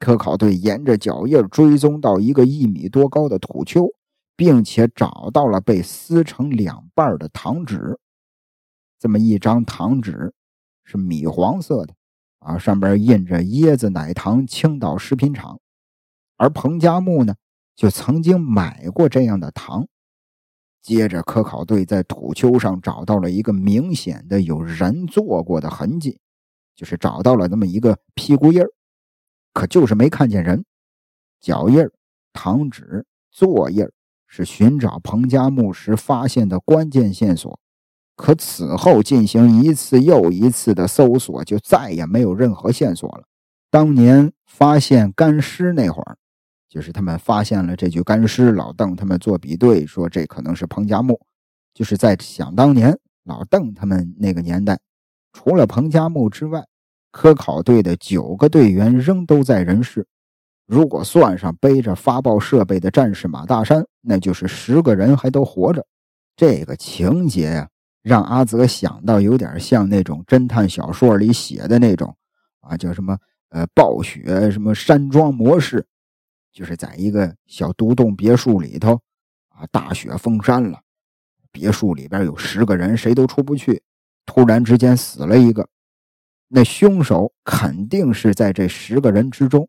[0.00, 3.88] 科考队沿着脚印追踪到一个一米多高的土丘。
[4.40, 7.98] 并且找到了被撕成两半的糖纸，
[8.98, 10.32] 这么一张糖纸
[10.82, 11.92] 是米黄色的，
[12.38, 15.60] 啊，上边印着椰子奶糖青岛食品厂，
[16.38, 17.34] 而彭加木呢，
[17.76, 19.86] 就曾经买过这样的糖。
[20.80, 26.18] 接着，科考队在土丘上找到了一个明显的有人坐过的痕迹，
[26.74, 28.70] 就是找到了那么一个屁股印儿，
[29.52, 30.64] 可就是没看见人。
[31.40, 31.92] 脚印儿、
[32.32, 33.86] 糖纸、坐印。
[34.32, 37.58] 是寻找彭加木时发现的关键线索，
[38.14, 43.24] 可此后进行一次又一次的搜索，就再也没有任何线索了。
[43.72, 46.16] 当年发现干尸那会儿，
[46.68, 51.20] 就是他们发现了这具干尸，老邓他们做比对，说这可能是彭加木。
[51.74, 54.78] 就是在想当年老邓他们那个年代，
[55.32, 56.64] 除了彭加木之外，
[57.10, 60.06] 科考队的九个队员仍都在人世。
[60.66, 65.84] 如果算上背着发报设备的战士马大山，那就是十个人还都活着。
[66.36, 67.68] 这个情节呀，
[68.02, 72.16] 让阿泽想到有点像那种侦探小说里写的那种
[72.60, 75.84] 啊，叫什么呃暴雪什么山庄模式，
[76.52, 79.00] 就是在一个小独栋别墅里头
[79.48, 80.80] 啊，大雪封山了，
[81.50, 83.82] 别墅里边有十个人，谁都出不去，
[84.24, 85.68] 突然之间死了一个，
[86.52, 89.68] 那凶手肯定是在这十个人之中。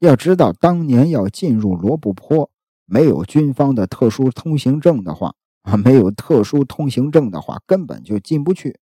[0.00, 2.50] 要知道，当年要进入罗布泊，
[2.84, 8.78] 没有军方的特殊通行证的话，啊，没有特殊通行证的话，根本就进不去。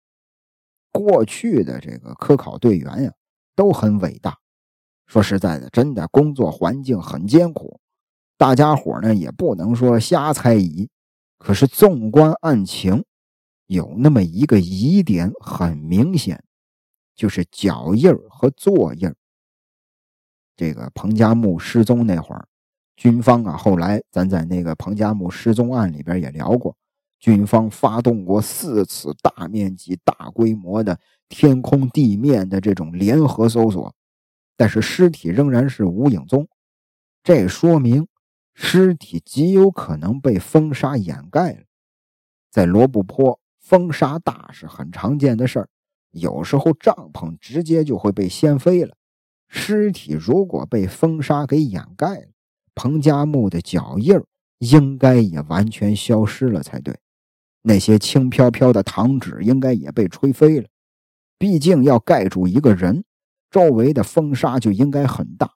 [0.92, 3.14] 过去的这个科考队员呀，
[3.56, 4.40] 都很伟大。
[5.06, 7.80] 说实在的，真的工作环境很艰苦，
[8.36, 10.90] 大家伙呢也不能说瞎猜疑。
[11.38, 13.06] 可是纵观案情，
[13.68, 16.44] 有那么一个疑点很明显，
[17.16, 19.14] 就是脚印和坐印
[20.56, 22.48] 这个彭加木失踪那会儿，
[22.96, 26.76] 军方啊，后来咱在那个彭加木失踪案里边也聊过，
[27.20, 33.94] 军方发动过四次大面积、大规模的天空、地面的这种联合搜索，
[34.56, 36.48] 但是尸体仍然是无影踪，
[37.24, 38.08] 这说明
[38.54, 41.64] 尸体极有可能被风沙掩盖了。
[42.50, 45.70] 在罗布泊，风沙大是很常见的事儿，
[46.16, 48.96] 有时候帐篷直接就会被掀飞了。
[49.50, 52.28] 尸体如果被风沙给掩盖了，
[52.74, 54.20] 彭加木的脚印
[54.60, 56.98] 应该也完全消失了才对。
[57.64, 60.68] 那些轻飘飘的糖纸应该也被吹飞了。
[61.38, 63.04] 毕竟要盖住一个人，
[63.52, 65.52] 周围的风沙就应该很大，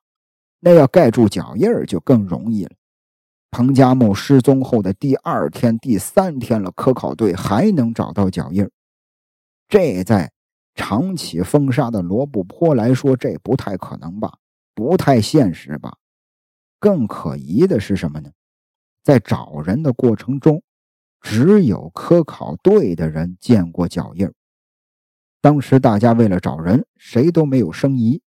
[0.59, 2.71] 那要盖住脚印就更容易了。
[3.49, 8.69] 彭加木失踪后的第二天、第三天了，科考队还能找到脚印
[9.67, 10.31] 这在。
[10.79, 14.37] 长起风沙的罗布泊来说，这不太可能吧？
[14.73, 15.97] 不太现实吧？
[16.79, 18.31] 更可疑的是什么呢？
[19.03, 20.63] 在找人的过程中，
[21.19, 24.31] 只有科考队的人见过脚印
[25.41, 28.21] 当时大家为了找人，谁都没有生疑。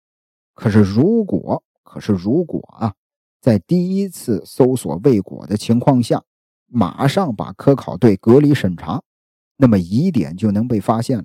[0.54, 2.94] 可是如果，可是如果啊，
[3.42, 6.24] 在第一次搜索未果的情况下，
[6.66, 9.02] 马上把科考队隔离审查，
[9.58, 11.24] 那么疑点就能被发现了。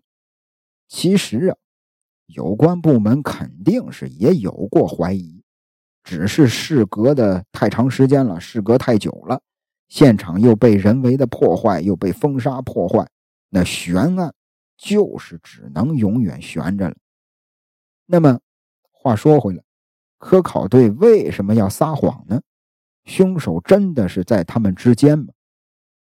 [0.94, 1.58] 其实啊，
[2.28, 5.42] 有关部门肯定是也有过怀疑，
[6.04, 9.42] 只是事隔的太长时间了，事隔太久了，
[9.90, 13.10] 现场又被人为的破坏，又被风沙破坏，
[13.50, 14.36] 那悬案
[14.78, 16.96] 就是只能永远悬着了。
[18.06, 18.40] 那么
[18.92, 19.64] 话说回来，
[20.20, 22.40] 科考队为什么要撒谎呢？
[23.06, 25.34] 凶手真的是在他们之间吗？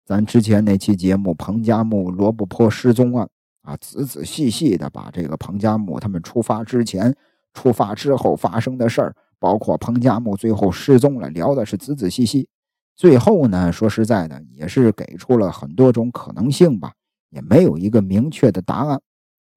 [0.03, 3.25] 咱之前那期节目《彭加木罗布泊失踪案》。
[3.61, 7.15] 啊，仔仔细细的把这个彭加木他们出发之前、
[7.53, 12.49] 出发之后发生的事儿，包括彭加木最后失踪了，聊的是仔仔细细。
[12.95, 16.93] 最后呢，说实在的，也是给出了很多种可能性吧，
[17.29, 19.01] 也没有一个明确的答案。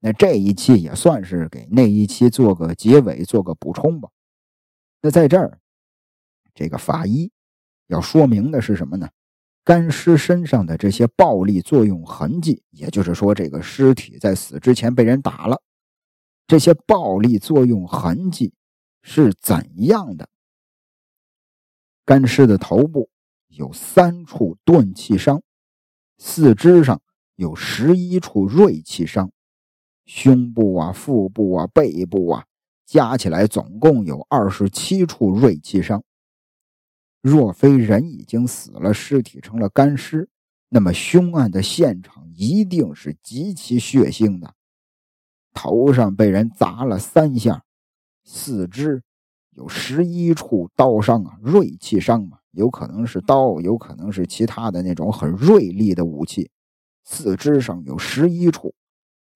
[0.00, 4.08] 那这一期也算是给那一期做个结尾，做个补充吧。
[5.00, 5.58] 那在这儿，
[6.54, 7.30] 这个法医
[7.86, 9.08] 要说明的是什么呢？
[9.64, 15.62] 干尸身上的这些暴力作用痕迹，也就是说，这个尸体在死之前被人打了。
[16.46, 18.52] 这些暴力作用痕迹
[19.00, 20.28] 是怎样的？
[22.04, 23.08] 干尸的头部
[23.48, 25.42] 有三处钝器伤，
[26.18, 27.00] 四肢上
[27.36, 29.32] 有十一处锐器伤，
[30.04, 32.44] 胸部啊、腹部啊、背部啊，
[32.84, 36.04] 加起来总共有二十七处锐器伤。
[37.24, 40.28] 若非人已经死了，尸体成了干尸，
[40.68, 44.54] 那么凶案的现场一定是极其血腥的。
[45.54, 47.64] 头上被人砸了三下，
[48.24, 49.02] 四肢
[49.52, 56.50] 有十一处刀伤啊，锐器伤嘛，有可能是刀，有可能是其他的那种很锐利的武器。
[57.04, 58.74] 四肢上有十一处，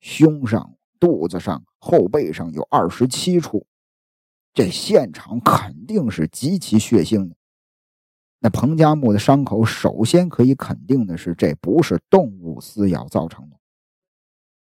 [0.01, 3.66] 胸上、肚子上、后背上有二十七处，
[4.53, 7.38] 这现场肯定是极其血腥的。
[8.41, 13.57] 那彭加木的伤口，首先可以肯定的是，这不是动物撕咬造成的。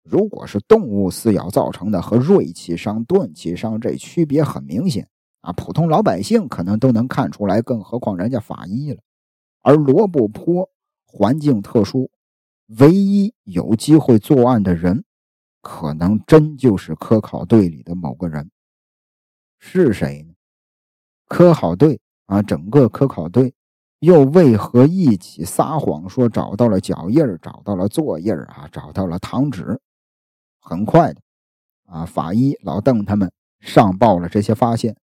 [0.03, 5.07] 如果是动物撕咬造成的，和锐器伤、钝器伤这区别很明显
[5.39, 9.01] 啊，普通老百姓可能都能看出来，更何况人家法医了。
[9.61, 10.69] 而罗布泊
[11.05, 12.11] 环境特殊，
[12.67, 15.05] 唯一有机会作案的人，
[15.61, 18.51] 可能真就是科考队里的某个人。
[19.57, 20.33] 是谁呢？
[21.29, 22.01] 科考队。
[22.33, 23.53] 啊，整个科考队
[23.99, 29.79] 又为何一起撒谎说找到了脚印，找到了座印啊，找到了糖纸？
[30.59, 31.21] 很快的，
[31.85, 34.95] 啊，法医老邓他们上报了这些发现，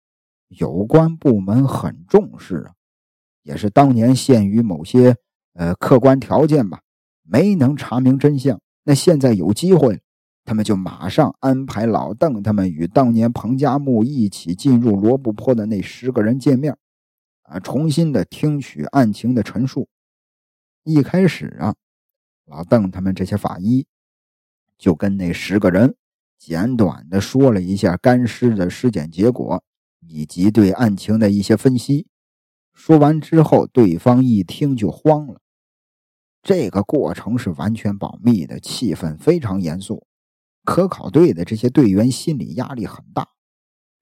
[0.47, 2.71] 有关部门很重视啊，
[3.43, 5.15] 也是当年限于某些
[5.53, 6.81] 呃客观条件吧，
[7.21, 8.59] 没能查明真相。
[8.85, 10.01] 那现在有机会，
[10.45, 16.75] 他们就马上安排老邓他们与当年彭加木一起进入罗布泊的那十个人见面。
[17.49, 19.89] 啊，重新的听取案情的陈述。
[20.83, 21.75] 一开始啊，
[22.45, 23.87] 老邓他们这些法医
[24.77, 25.95] 就跟那十个人
[26.37, 29.63] 简短的说了一下干尸的尸检结果
[30.07, 32.07] 以及对案情的一些分析。
[32.73, 35.41] 说完之后，对方一听就慌了。
[36.41, 40.07] 这个过程是完全保密的，气氛非常严肃。
[40.63, 43.29] 科考队的这些队员心理压力很大。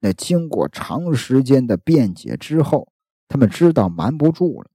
[0.00, 2.92] 那经过长时间的辩解之后，
[3.28, 4.70] 他们知道瞒不住了，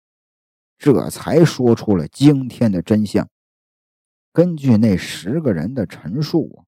[0.78, 3.28] 这才说出了惊天的真相。
[4.32, 6.66] 根据那十个人的陈述啊，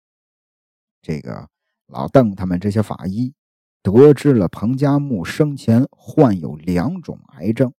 [1.02, 1.48] 这个
[1.88, 3.34] 老邓他们这些法医
[3.82, 7.72] 得知了彭加木生前患有两种癌症，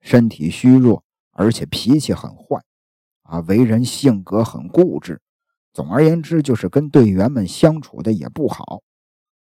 [0.00, 2.62] 身体虚弱，而且脾气很坏，
[3.22, 5.20] 啊，为人性格很固执。
[5.72, 8.82] 总而言之，就是跟队员们相处的也不好。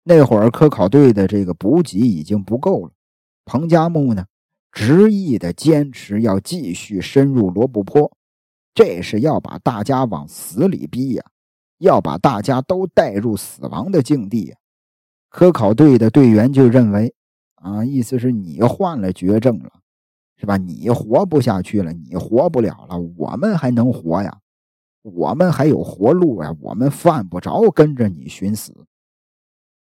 [0.03, 2.91] 那会儿科考队的这个补给已经不够了，
[3.45, 4.25] 彭加木呢
[4.71, 8.11] 执意的坚持要继续深入罗布泊，
[8.73, 11.25] 这是要把大家往死里逼呀，
[11.77, 14.55] 要把大家都带入死亡的境地呀。
[15.29, 17.13] 科考队的队员就认为，
[17.55, 19.71] 啊，意思是你患了绝症了，
[20.37, 20.57] 是吧？
[20.57, 24.39] 你活不下去了，你活不了了，我们还能活呀，
[25.01, 28.85] 我们还有活路呀，我们犯不着跟着你寻死。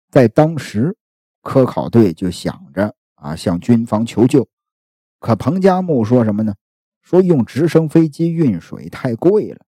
[0.10, 0.98] 在当时，
[1.42, 4.48] 科考队就想着啊向军方求救，
[5.20, 6.56] 可彭加木说什么呢？
[7.02, 9.66] 说用直升飞机运水太贵了，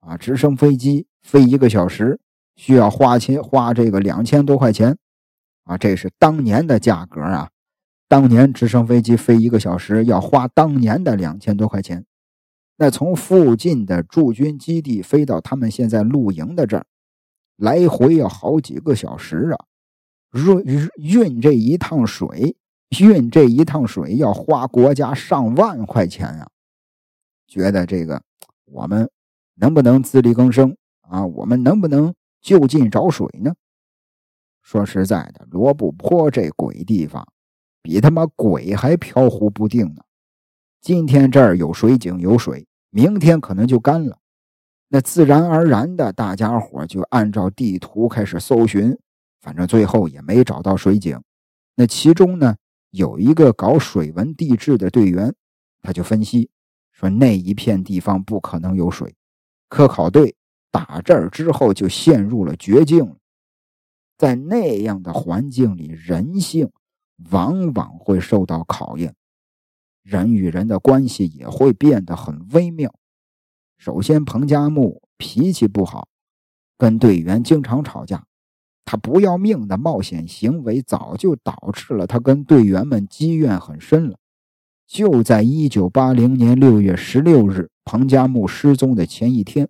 [0.00, 2.20] 啊，直升飞机飞一个小时
[2.54, 4.98] 需要花钱花这个两千多块钱，
[5.64, 7.50] 啊，这是当年的价格啊，
[8.08, 12.04] 当年直升飞机飞一个小时要花当年的两千多块钱，
[12.76, 16.86] 那从附近的驻军基地飞到他们现在露营的这儿。
[17.56, 19.64] 来回要好几个小时啊，
[20.64, 22.54] 运运这一趟水，
[23.00, 26.48] 运这一趟水要花国家上万块钱啊！
[27.46, 28.22] 觉得这个
[28.66, 29.10] 我们
[29.54, 31.24] 能不能自力更生啊？
[31.26, 33.54] 我们能不能就近找水呢？
[34.62, 37.26] 说实在的，罗布泊这鬼地方，
[37.82, 40.02] 比他妈鬼还飘忽不定呢。
[40.80, 44.18] 今天这儿有水井有水，明天可能就干了。
[44.88, 48.96] 那自然而然的，大家伙就按照地图开始搜寻，
[49.40, 51.20] 反正最后也没找到水井。
[51.74, 52.56] 那其中呢，
[52.96, 55.34] 有一个搞水文地质的队员，
[55.82, 56.48] 他就分析
[56.92, 59.14] 说，那一片地方不可能有水。
[59.68, 60.34] 科考队
[60.70, 63.16] 打这儿之后就陷入了绝境，
[64.16, 66.70] 在那样的环境里，人性
[67.30, 69.14] 往往会受到考验，
[70.02, 72.94] 人与人的关系也会变得很微妙。
[73.76, 76.08] 首先，彭加木脾气不好，
[76.78, 78.26] 跟队员经常吵架。
[78.86, 84.16] 他不要命的冒险行为，早就导致了他跟队员们积怨很深了。
[84.86, 89.68] 就在一九八零年六月十六日，彭加木失踪的前一天，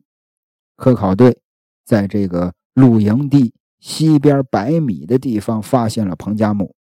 [0.77, 1.41] 科考队
[1.85, 6.77] 在这个露营地西边百米的地方发现了彭加木。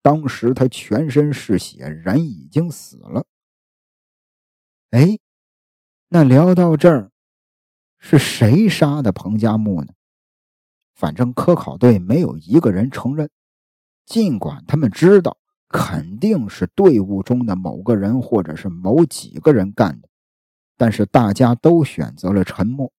[0.00, 3.26] 当时他全身是血，人已经死了。
[4.90, 5.18] 哎。
[6.12, 7.12] 那聊到这儿，
[8.00, 9.92] 是谁杀的彭加木呢？
[11.00, 13.30] 反正科考队没有一个人承认，
[14.04, 20.08] 尽管他们知道肯定是队伍中的某个人或者是某几个人干的，
[20.76, 22.92] 但是大家都选择了沉默，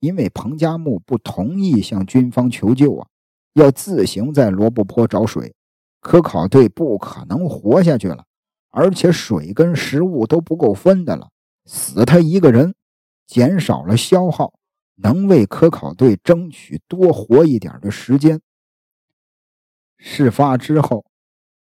[0.00, 3.06] 因为彭加木不同意向军方求救啊，
[3.52, 5.54] 要自行在罗布泊找水，
[6.00, 8.24] 科考队不可能活下去了，
[8.70, 11.28] 而且水跟食物都不够分的了。
[11.64, 12.74] 死他一个人，
[13.28, 14.54] 减少了消耗，
[14.96, 18.40] 能为科考队争取多活一点的时间。
[19.98, 21.04] 事发之后，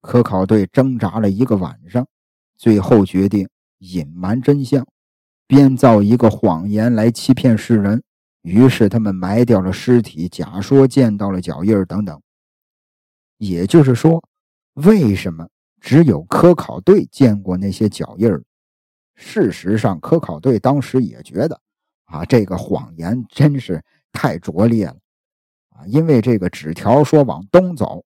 [0.02, 2.08] 科考队挣扎了一个晚上，
[2.58, 3.50] 最后决定
[3.80, 4.88] 隐瞒真相，
[5.46, 8.02] 编造一个谎言来欺骗世人。
[8.42, 12.22] 于是他们埋掉了尸体，假说见到了脚印等等。
[13.38, 14.24] 也就是说，
[14.74, 15.50] 为什么
[15.82, 18.42] 只有科考队见过那些脚印儿？
[19.16, 21.60] 事实上，科考队当时也觉得，
[22.10, 24.98] 啊，这个谎言真是太拙劣了，
[25.70, 28.04] 啊，因为这个纸条说往东走，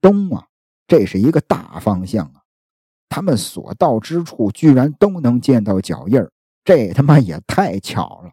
[0.00, 0.46] 东啊，
[0.86, 2.42] 这是一个大方向啊，
[3.08, 6.30] 他们所到之处居然都能见到脚印儿，
[6.62, 8.32] 这他妈也太巧了。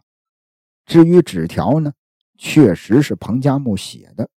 [0.84, 1.92] 至于纸条呢，
[2.36, 4.28] 确实是彭加木写的，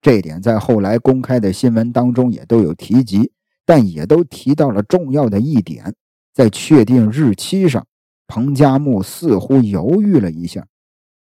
[0.00, 3.32] 这点在后来公开的新闻当中也都有提及，
[3.64, 5.94] 但也都提到了重要的一点。
[6.32, 7.86] 在确定日期上，
[8.34, 10.66] 彭加木似乎犹豫了一下，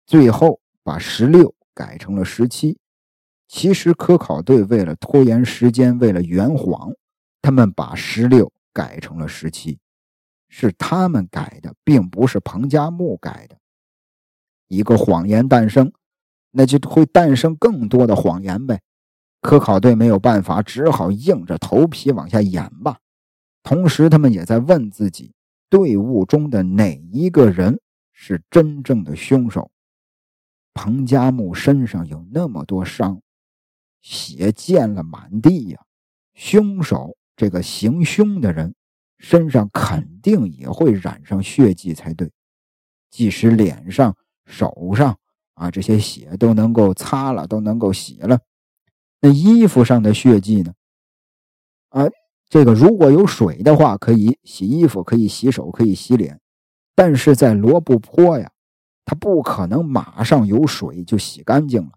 [0.05, 2.79] 最后把十六改成了十七。
[3.49, 6.93] 其实科考队为了拖延时间，为了圆谎，
[7.41, 9.79] 他们把十六改成了十七，
[10.51, 13.57] 是他们改的，并不是彭加木改的。
[14.69, 15.91] 一个谎言诞生，
[16.51, 18.83] 那就会诞生更多的谎言呗。
[19.41, 22.99] 科考队没有办法，只好硬着头皮往下演吧。
[23.63, 25.33] 同时，他们也在问自己：
[25.73, 27.81] 队伍中的哪一个人
[28.13, 29.71] 是真正的凶手？
[30.75, 33.23] 彭加木身上有那么多伤，
[34.03, 35.81] 血溅了满地呀！
[36.35, 38.75] 凶手这个行凶的人
[39.17, 42.31] 身上肯定也会染上血迹才对，
[43.09, 44.15] 即使脸上、
[44.45, 45.19] 手上
[45.55, 48.39] 啊这些血都能够擦了，都能够洗了，
[49.23, 50.75] 那衣服上的血迹呢？
[51.89, 52.05] 啊，
[52.53, 56.39] 这个如果有水的话，可以洗衣服，可以洗手，可以洗脸，
[56.95, 58.53] 但是在罗布泊呀。
[59.07, 61.93] 他不可能马上有水就洗干净了。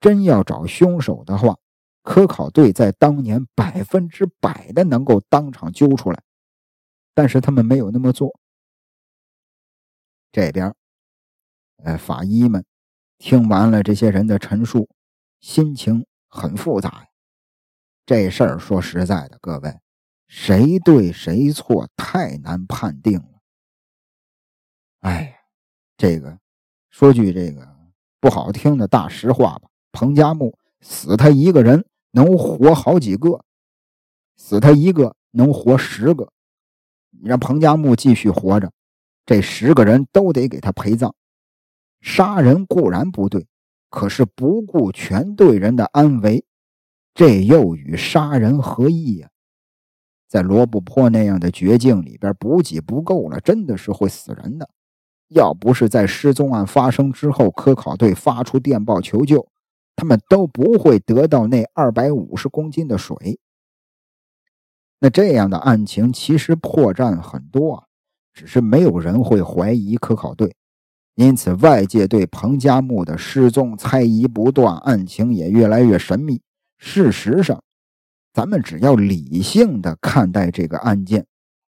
[0.00, 1.56] 真要找凶手的话，
[2.02, 6.20] 科考队在当年百分之百的能够当场揪出来，
[7.14, 8.36] 但是他们没有那么做。
[10.32, 10.74] 这边，
[11.84, 12.64] 呃，法医们
[13.16, 14.88] 听完了这些人的陈述，
[15.38, 17.07] 心情很复杂呀。
[18.08, 19.70] 这事儿说实在的，各位，
[20.28, 23.42] 谁对谁错太难判定了。
[25.00, 25.34] 哎。
[25.98, 26.38] 这个
[26.90, 27.68] 说句这个
[28.20, 33.44] 不好听的大实话吧，彭加木死他一个人能活好几个，
[34.36, 36.32] 死他一个能活十个。
[37.10, 38.72] 你让彭加木继续活着，
[39.26, 41.14] 这十个人都得给他陪葬。
[42.00, 43.48] 杀人固然不对，
[43.90, 46.44] 可是不顾全队人的安危，
[47.18, 49.28] 这又与杀人何异呀？
[50.28, 54.70] 在罗布泊那样的绝境里边，补给不够了，真的是会死人的。
[55.26, 59.48] 要不是在失踪案发生之后，科考队发出电报求救，
[59.96, 63.40] 他们都不会得到那二百五十公斤的水。
[65.00, 67.84] 那这样的案情其实破绽很多啊，
[68.32, 70.54] 只是没有人会怀疑科考队，
[71.16, 76.40] 因此外界对彭加木的失踪猜疑不断，案情也越来越神秘。
[76.78, 77.62] 事实上，
[78.32, 81.26] 咱们只要理性的看待这个案件，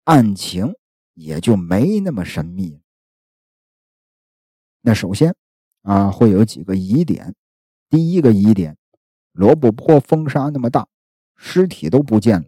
[0.05, 0.75] 案情
[1.15, 2.81] 也就没那么神秘。
[4.81, 5.35] 那首先，
[5.83, 7.35] 啊，会有几个疑点。
[7.91, 8.77] 第一个疑点，
[9.33, 10.89] 罗布泊风沙那么大，
[11.37, 12.47] 尸体都不见了，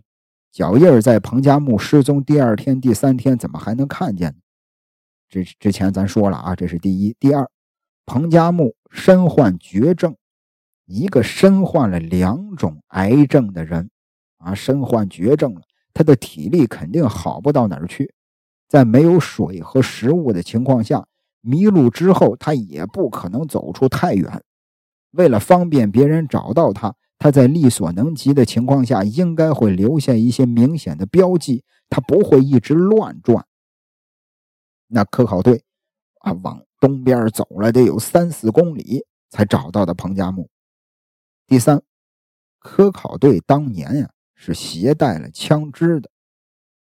[0.51, 4.39] 脚印在彭加木失踪第二天、第三天怎么还能看见呢？
[5.29, 7.17] 这之前咱说了啊，这是第一。
[7.19, 7.51] 第二，
[8.07, 10.17] 彭加木身患绝症，
[10.87, 13.91] 一个身患了两种癌症的人，
[14.39, 15.63] 啊，身患绝症了，
[15.93, 18.15] 他的体力肯定好不到哪儿去，
[18.69, 21.07] 在没有水和食物的情况下。
[21.47, 24.43] 迷路之后，他也不可能走出太远。
[25.11, 31.63] 为了方便别人找到他，他在力所能及的情况下，应该会留下一些明显的标记。
[31.91, 33.45] 他不会一直乱转。
[34.89, 35.63] 那科考队
[36.21, 40.49] 啊，往东边走了得有三四公里，才找到的彭加木。
[41.47, 41.83] 第三，
[42.59, 46.11] 科考队当年呀是携带了枪支的。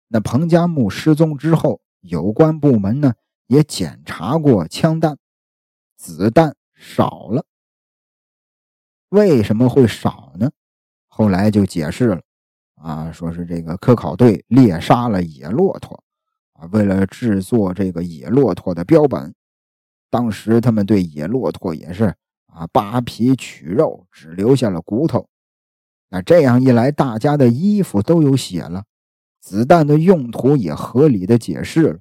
[0.09, 3.15] 那彭加木失踪之后，有关部门呢？
[3.47, 5.19] 也检查过枪弹，
[5.97, 7.45] 子弹少了。
[9.09, 10.53] 为什么会少呢？
[11.09, 12.23] 后来就解释了，
[12.77, 16.01] 啊，说是这个科考队猎杀了野骆驼，
[16.53, 19.35] 啊，为了制作这个野骆驼的标本，
[20.11, 22.15] 当时他们对野骆驼也是
[22.53, 25.29] 啊扒皮取肉，只留下了骨头。
[26.09, 28.85] 那这样一来，大家的衣服都有血了，
[29.41, 31.99] 子弹的用途也合理的解释了。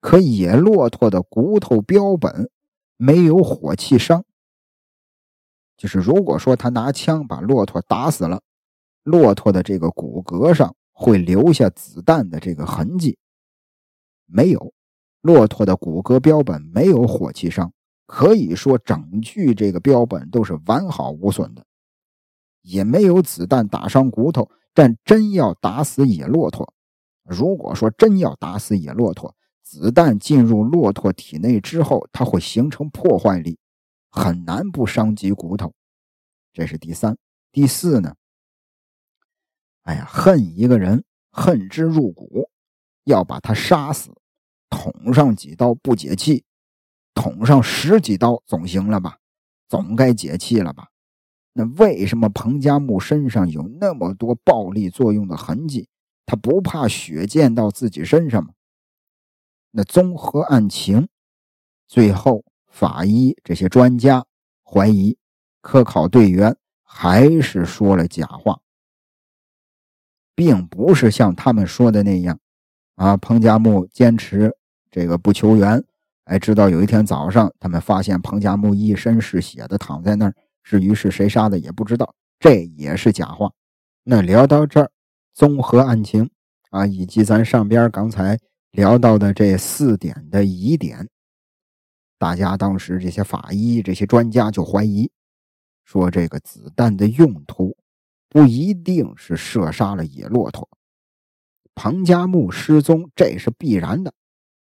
[0.00, 2.50] 可野骆驼的骨头标本
[2.96, 4.24] 没有火器伤，
[5.76, 8.42] 就是如果说他拿枪把骆驼打死了，
[9.04, 13.16] 骆驼的这个骨骼上会留下子弹的这个痕迹。
[14.26, 14.72] 没有，
[15.20, 17.72] 骆驼的骨骼标本没有火器伤，
[18.12, 21.64] 可以说整具这个标本都是完好无损的，
[22.60, 24.50] 也没有子弹打伤骨头。
[24.74, 26.74] 但真要打死野骆驼，
[27.24, 33.58] 如果说真要打死野骆驼，子弹进入骆驼体内之后，它会形成破坏力，
[34.10, 35.72] 很难不伤及骨头。
[36.52, 37.16] 这是第三、
[37.50, 38.14] 第四呢。
[39.84, 42.50] 哎呀，恨一个人恨之入骨，
[43.04, 44.10] 要把他杀死，
[44.68, 46.44] 捅上几刀不解气，
[47.14, 49.18] 捅上十几刀总行了吧？
[49.68, 50.88] 总该解气了吧？
[51.54, 55.88] 那为什么彭加木身上有那么多暴力作用的痕迹？
[56.24, 58.54] 他不怕血溅到自己身上吗？
[59.70, 61.08] 那综合案情，
[61.88, 64.24] 最后法医这些专家
[64.62, 65.18] 怀疑
[65.60, 68.60] 科考队员还是说了假话，
[70.34, 72.38] 并不是像他们说的那样，
[72.94, 74.56] 啊，彭加木坚持
[74.90, 75.84] 这个不求援，
[76.24, 83.50] 哎，直到有一天早上，他们发现彭加木一身是血的躺在那儿，至于是谁杀的也不知道，这也是假话。
[84.04, 84.90] 那聊到这儿，
[85.34, 86.30] 综合案情
[86.70, 88.38] 啊，以及咱上边刚才。
[88.72, 91.06] 聊到的这四点的疑点，
[92.18, 95.10] 大家当时这些法医、这些专家就怀疑，
[95.84, 97.76] 说这个子弹的用途
[98.30, 100.66] 不一定是射杀了野骆驼。
[101.74, 104.14] 彭加木失踪，这是必然的，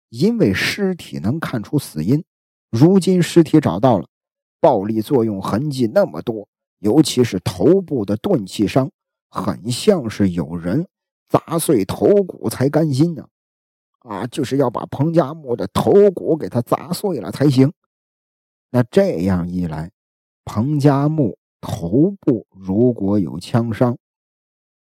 [0.09, 2.25] 因为尸体能看出死因。
[2.71, 4.07] 如今尸体找到了，
[4.61, 6.49] 暴力作用痕迹那么多，
[6.81, 8.91] 尤其是头部的钝器伤，
[9.31, 10.87] 很像是有人
[11.29, 13.27] 砸碎头骨才甘心呢。
[14.01, 17.73] 啊，就是要把彭加木的头骨给他砸碎了才行。
[18.71, 19.91] 那这样一来，
[20.45, 23.97] 彭加木头部如果有枪伤，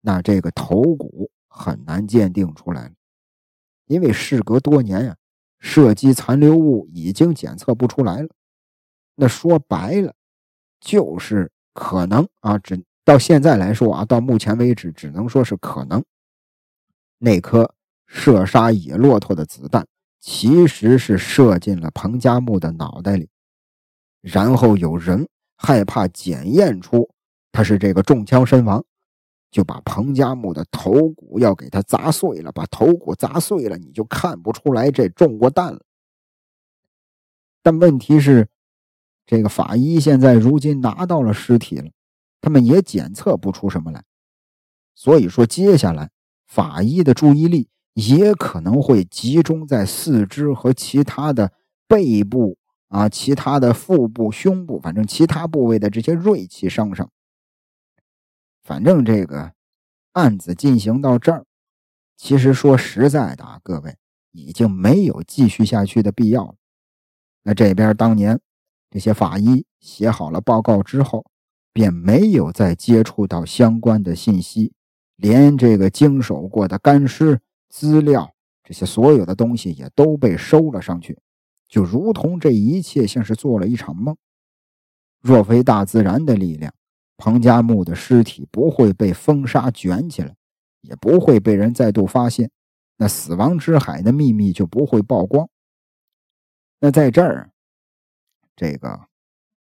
[0.00, 2.94] 那这个头骨很难鉴定出来了，
[3.92, 5.16] 因为事隔多年呀，
[5.60, 8.28] 射击残留物已经检测不出来了。
[9.14, 10.14] 那说白了，
[10.80, 16.02] 就是可能啊，只到现在来说啊，到目前为止，只能说是可能
[17.18, 17.74] 那颗。
[18.14, 19.86] 射杀野骆驼的子弹
[20.20, 23.26] 其实是射进了彭加木的脑袋里，
[24.20, 25.26] 然后有人
[25.56, 27.08] 害怕检验出
[27.50, 28.84] 他是这个中枪身亡，
[29.52, 35.80] 就把彭加木的头骨要给他砸碎了，把头骨砸碎了，你就看不出来这中过弹了。
[37.62, 38.48] 但问题是，
[39.24, 41.88] 这个法医现在如今拿到了尸体了，
[42.40, 44.02] 他们也检测不出什么来，
[44.96, 46.10] 所以说接下来
[46.48, 47.68] 法医的注意力。
[47.94, 51.52] 也可能会集中在四肢和其他的
[51.86, 52.56] 背部
[52.88, 57.10] 啊，其他的腹部、胸部，反正其他部位的这些锐器伤上。
[58.62, 59.52] 反正这个
[60.12, 61.44] 案子进行到这儿，
[62.16, 63.96] 其实说实在的啊，各位
[64.30, 66.54] 已经没有继续下去的必要了。
[67.42, 68.40] 那这边当年
[68.90, 71.26] 这些法医写好了报告之后，
[71.72, 74.72] 便没有再接触到相关的信息，
[75.16, 77.40] 连这个经手过的干尸。
[77.68, 81.18] 资料这些所有的东西也都被收了上去，
[81.66, 84.14] 就如同这一切像是做了一场梦。
[85.22, 86.74] 若非大自然的力量，
[87.22, 90.34] 彭加木的尸体不会被风沙卷起来，
[90.80, 92.50] 也不会被人再度发现，
[92.96, 95.48] 那死亡之海的秘密就不会曝光。
[96.80, 97.52] 那在这儿，
[98.56, 99.06] 这个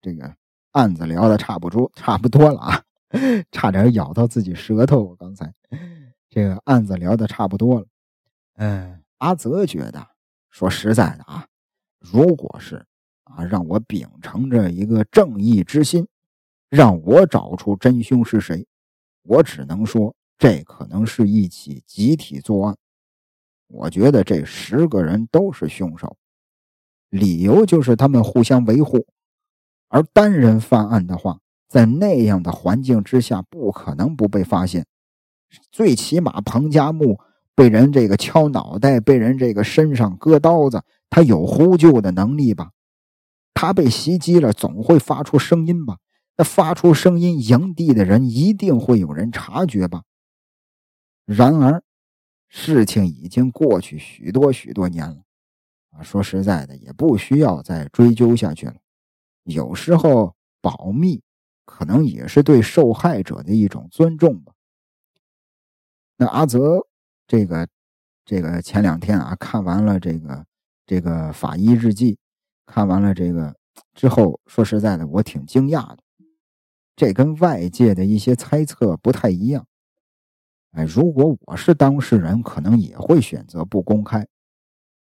[0.00, 0.34] 这个
[0.70, 2.82] 案子聊的差不多差不多了啊，
[3.52, 5.04] 差点咬到自己舌头。
[5.04, 5.52] 我刚才
[6.30, 7.86] 这个案子聊的差不多了。
[8.54, 10.06] 嗯，阿泽觉得，
[10.48, 11.46] 说实在的啊，
[11.98, 12.86] 如果是
[13.24, 16.08] 啊，让我秉承着一个正义之心，
[16.70, 18.66] 让我找出真凶是谁，
[19.24, 22.76] 我只能说，这可能是一起集体作案。
[23.66, 26.16] 我觉得这十个人都是凶手，
[27.08, 29.04] 理由就是他们互相维护。
[29.88, 34.86] 而单人犯案的话，在那样的环境之下，不可能不被发现。
[35.72, 37.20] 最起码彭加木。
[37.52, 42.70] 被人这个敲脑袋，被人这个身上割刀子，他有呼救的能力吧？
[43.52, 45.98] 他被袭击了，总会发出声音吧？
[46.40, 50.04] 那发出声音，营地的人一定会有人察觉吧？
[51.26, 51.82] 然而，
[52.48, 55.18] 事情已经过去许多许多年了，
[55.90, 58.76] 啊，说实在的，也不需要再追究下去了。
[59.44, 61.20] 有时候保密，
[61.66, 64.54] 可能也是对受害者的一种尊重吧。
[66.16, 66.86] 那阿泽。
[67.26, 67.68] 这个，
[68.24, 70.46] 这个前两天啊，看完了这个
[70.86, 72.18] 这个法医日记，
[72.64, 73.54] 看完了这个
[73.92, 75.98] 之后，说实在的，我挺惊讶的。
[77.00, 79.64] 这跟外界的一些猜测不太一样。
[80.72, 84.28] 哎，如果我是当事人，可能也会选择不公开，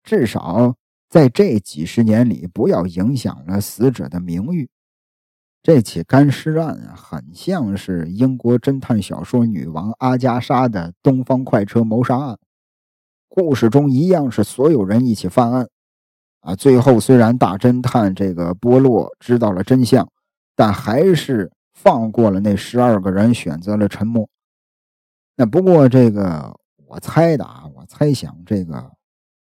[0.03, 0.75] 至少
[1.11, 4.67] 在这几十年里，不要影响了死者的名誉。
[5.63, 12.35] 这起干尸案啊，很像是英国侦探小说女王阿加莎的《东方快车谋杀案》。
[13.29, 15.69] 故事中一样是所有人一起犯案，
[16.41, 20.11] 啊，最后虽然大侦探这个波洛知道了真相，
[20.57, 24.29] 但还是放过了那十二个人，选择了沉默。
[25.37, 28.93] 那不过这个我猜的啊，我猜想这个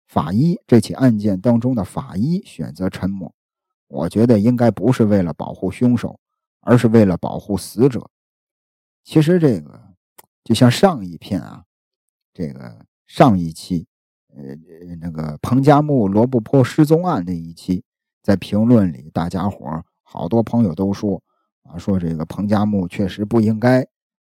[0.07, 3.33] 法医这起案件当中的法医选择沉默。
[3.87, 6.19] 我觉得应该不是为了保护凶手，
[6.61, 8.09] 而是为了保护死者。
[9.03, 9.79] 其实这个
[10.43, 11.63] 就像上一篇啊，
[12.33, 13.85] 这个上一期，
[14.35, 14.55] 呃，
[14.99, 17.83] 那个彭加木罗布泊失踪案那一期，
[18.23, 21.21] 在评论里，大家伙好多朋友都说
[21.63, 23.81] 啊，说这个彭加木确实不应该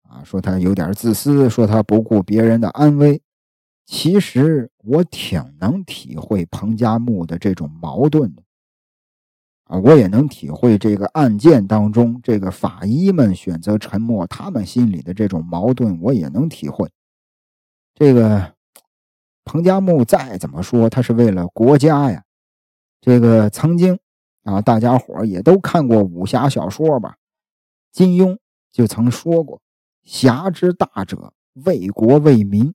[0.09, 3.21] 啊，说他有点自私，说他不顾别人的安危。
[3.85, 8.41] 其实我挺能体会彭加木的这种矛盾的。
[9.65, 16.87] 啊，我也能体会这个案件当中这个法医们选择沉默，他们心里的这种矛盾，我也能体会。
[17.95, 18.53] 这个
[19.43, 22.23] 彭加木再怎么说，他是为了国家呀。
[23.01, 23.97] 这个曾经
[24.43, 27.15] 啊，大家伙也都看过武侠小说吧？
[27.95, 28.37] 金庸
[28.73, 29.61] 就曾说过
[30.03, 32.73] ：“侠之大者，为国为民。”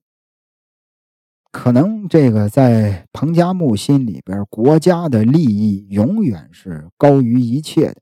[1.53, 8.01] 可能这个在彭加木心里边，国家的利益永远是高于一切的。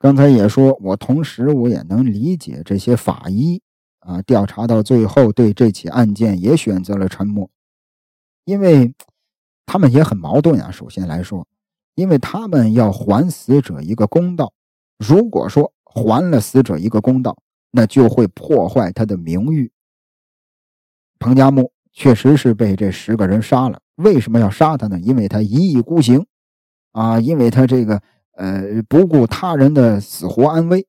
[0.00, 3.62] 刚才也说，我同时我也能理解这些法医
[4.00, 7.48] 啊，调查到最后对这起案件也选择了沉默，
[8.44, 8.92] 因为
[9.64, 10.72] 他们也很矛盾啊。
[10.72, 11.46] 首先来说。
[11.94, 14.52] 因为他们要还死者一个公道，
[14.98, 17.36] 如果说还了死者一个公道，
[17.70, 19.72] 那就会破坏他的名誉。
[21.18, 25.00] 彭加木确实是被这十个人杀了，为什么要杀他呢？
[25.00, 26.24] 因为他一意孤行，
[26.92, 28.00] 啊，因为他这个
[28.32, 30.86] 呃不顾他人的死活安危，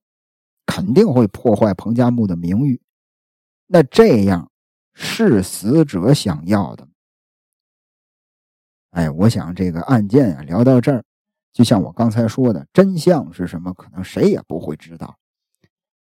[0.65, 2.79] 肯定会破坏彭加木的名誉。
[3.65, 4.51] 那这样
[4.93, 6.87] 是死者想要的。
[8.91, 11.03] 哎，我想这个案件啊，聊到这儿，
[11.51, 15.15] 就像我刚才说的，真相是什么，可能谁也不会知道。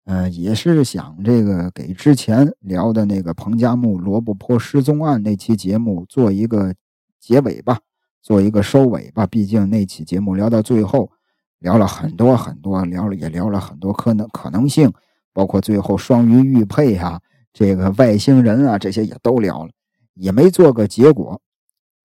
[0.05, 6.75] 呃，也是想这个给之前聊的那个彭加木罗布泊失踪案那期节目做一个
[7.21, 7.79] 结尾吧，
[8.23, 9.27] 做一个收尾吧。
[9.27, 11.11] 毕竟那期节目聊到最后，
[11.59, 14.91] 聊了很多很多，聊了也聊了很多可能可能性，
[15.35, 17.21] 包括最后双鱼玉佩啊，
[17.53, 19.71] 这个外星人啊，这些也都聊了，
[20.15, 21.39] 也没做个结果。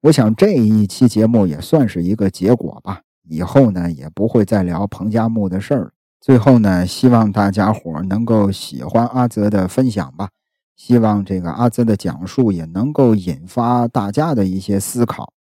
[0.02, 5.94] 我想这一期节目也算是一个结果吧，以后呢也不会再聊彭加木的事儿。
[6.20, 10.30] 最后呢，希望大家伙能够喜欢阿泽的分享吧，
[10.76, 15.34] 希望这个阿泽的讲述也能够引发大家的一些思考。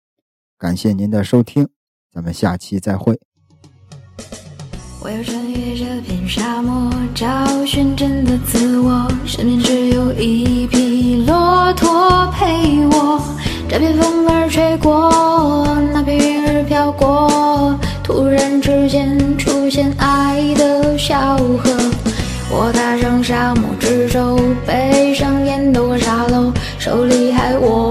[0.56, 1.68] 感谢您的收听，
[2.10, 3.20] 咱们下期再会。
[5.02, 7.26] 我要穿越这片沙漠，找
[7.64, 13.18] 寻真的自我，身边只有一匹骆驼陪我。
[13.66, 21.70] 这片风儿吹过，那片云儿飘过，突然之间出现爱的小河。
[22.50, 27.89] 我踏上沙漠之舟，背上烟斗和沙漏，手里还握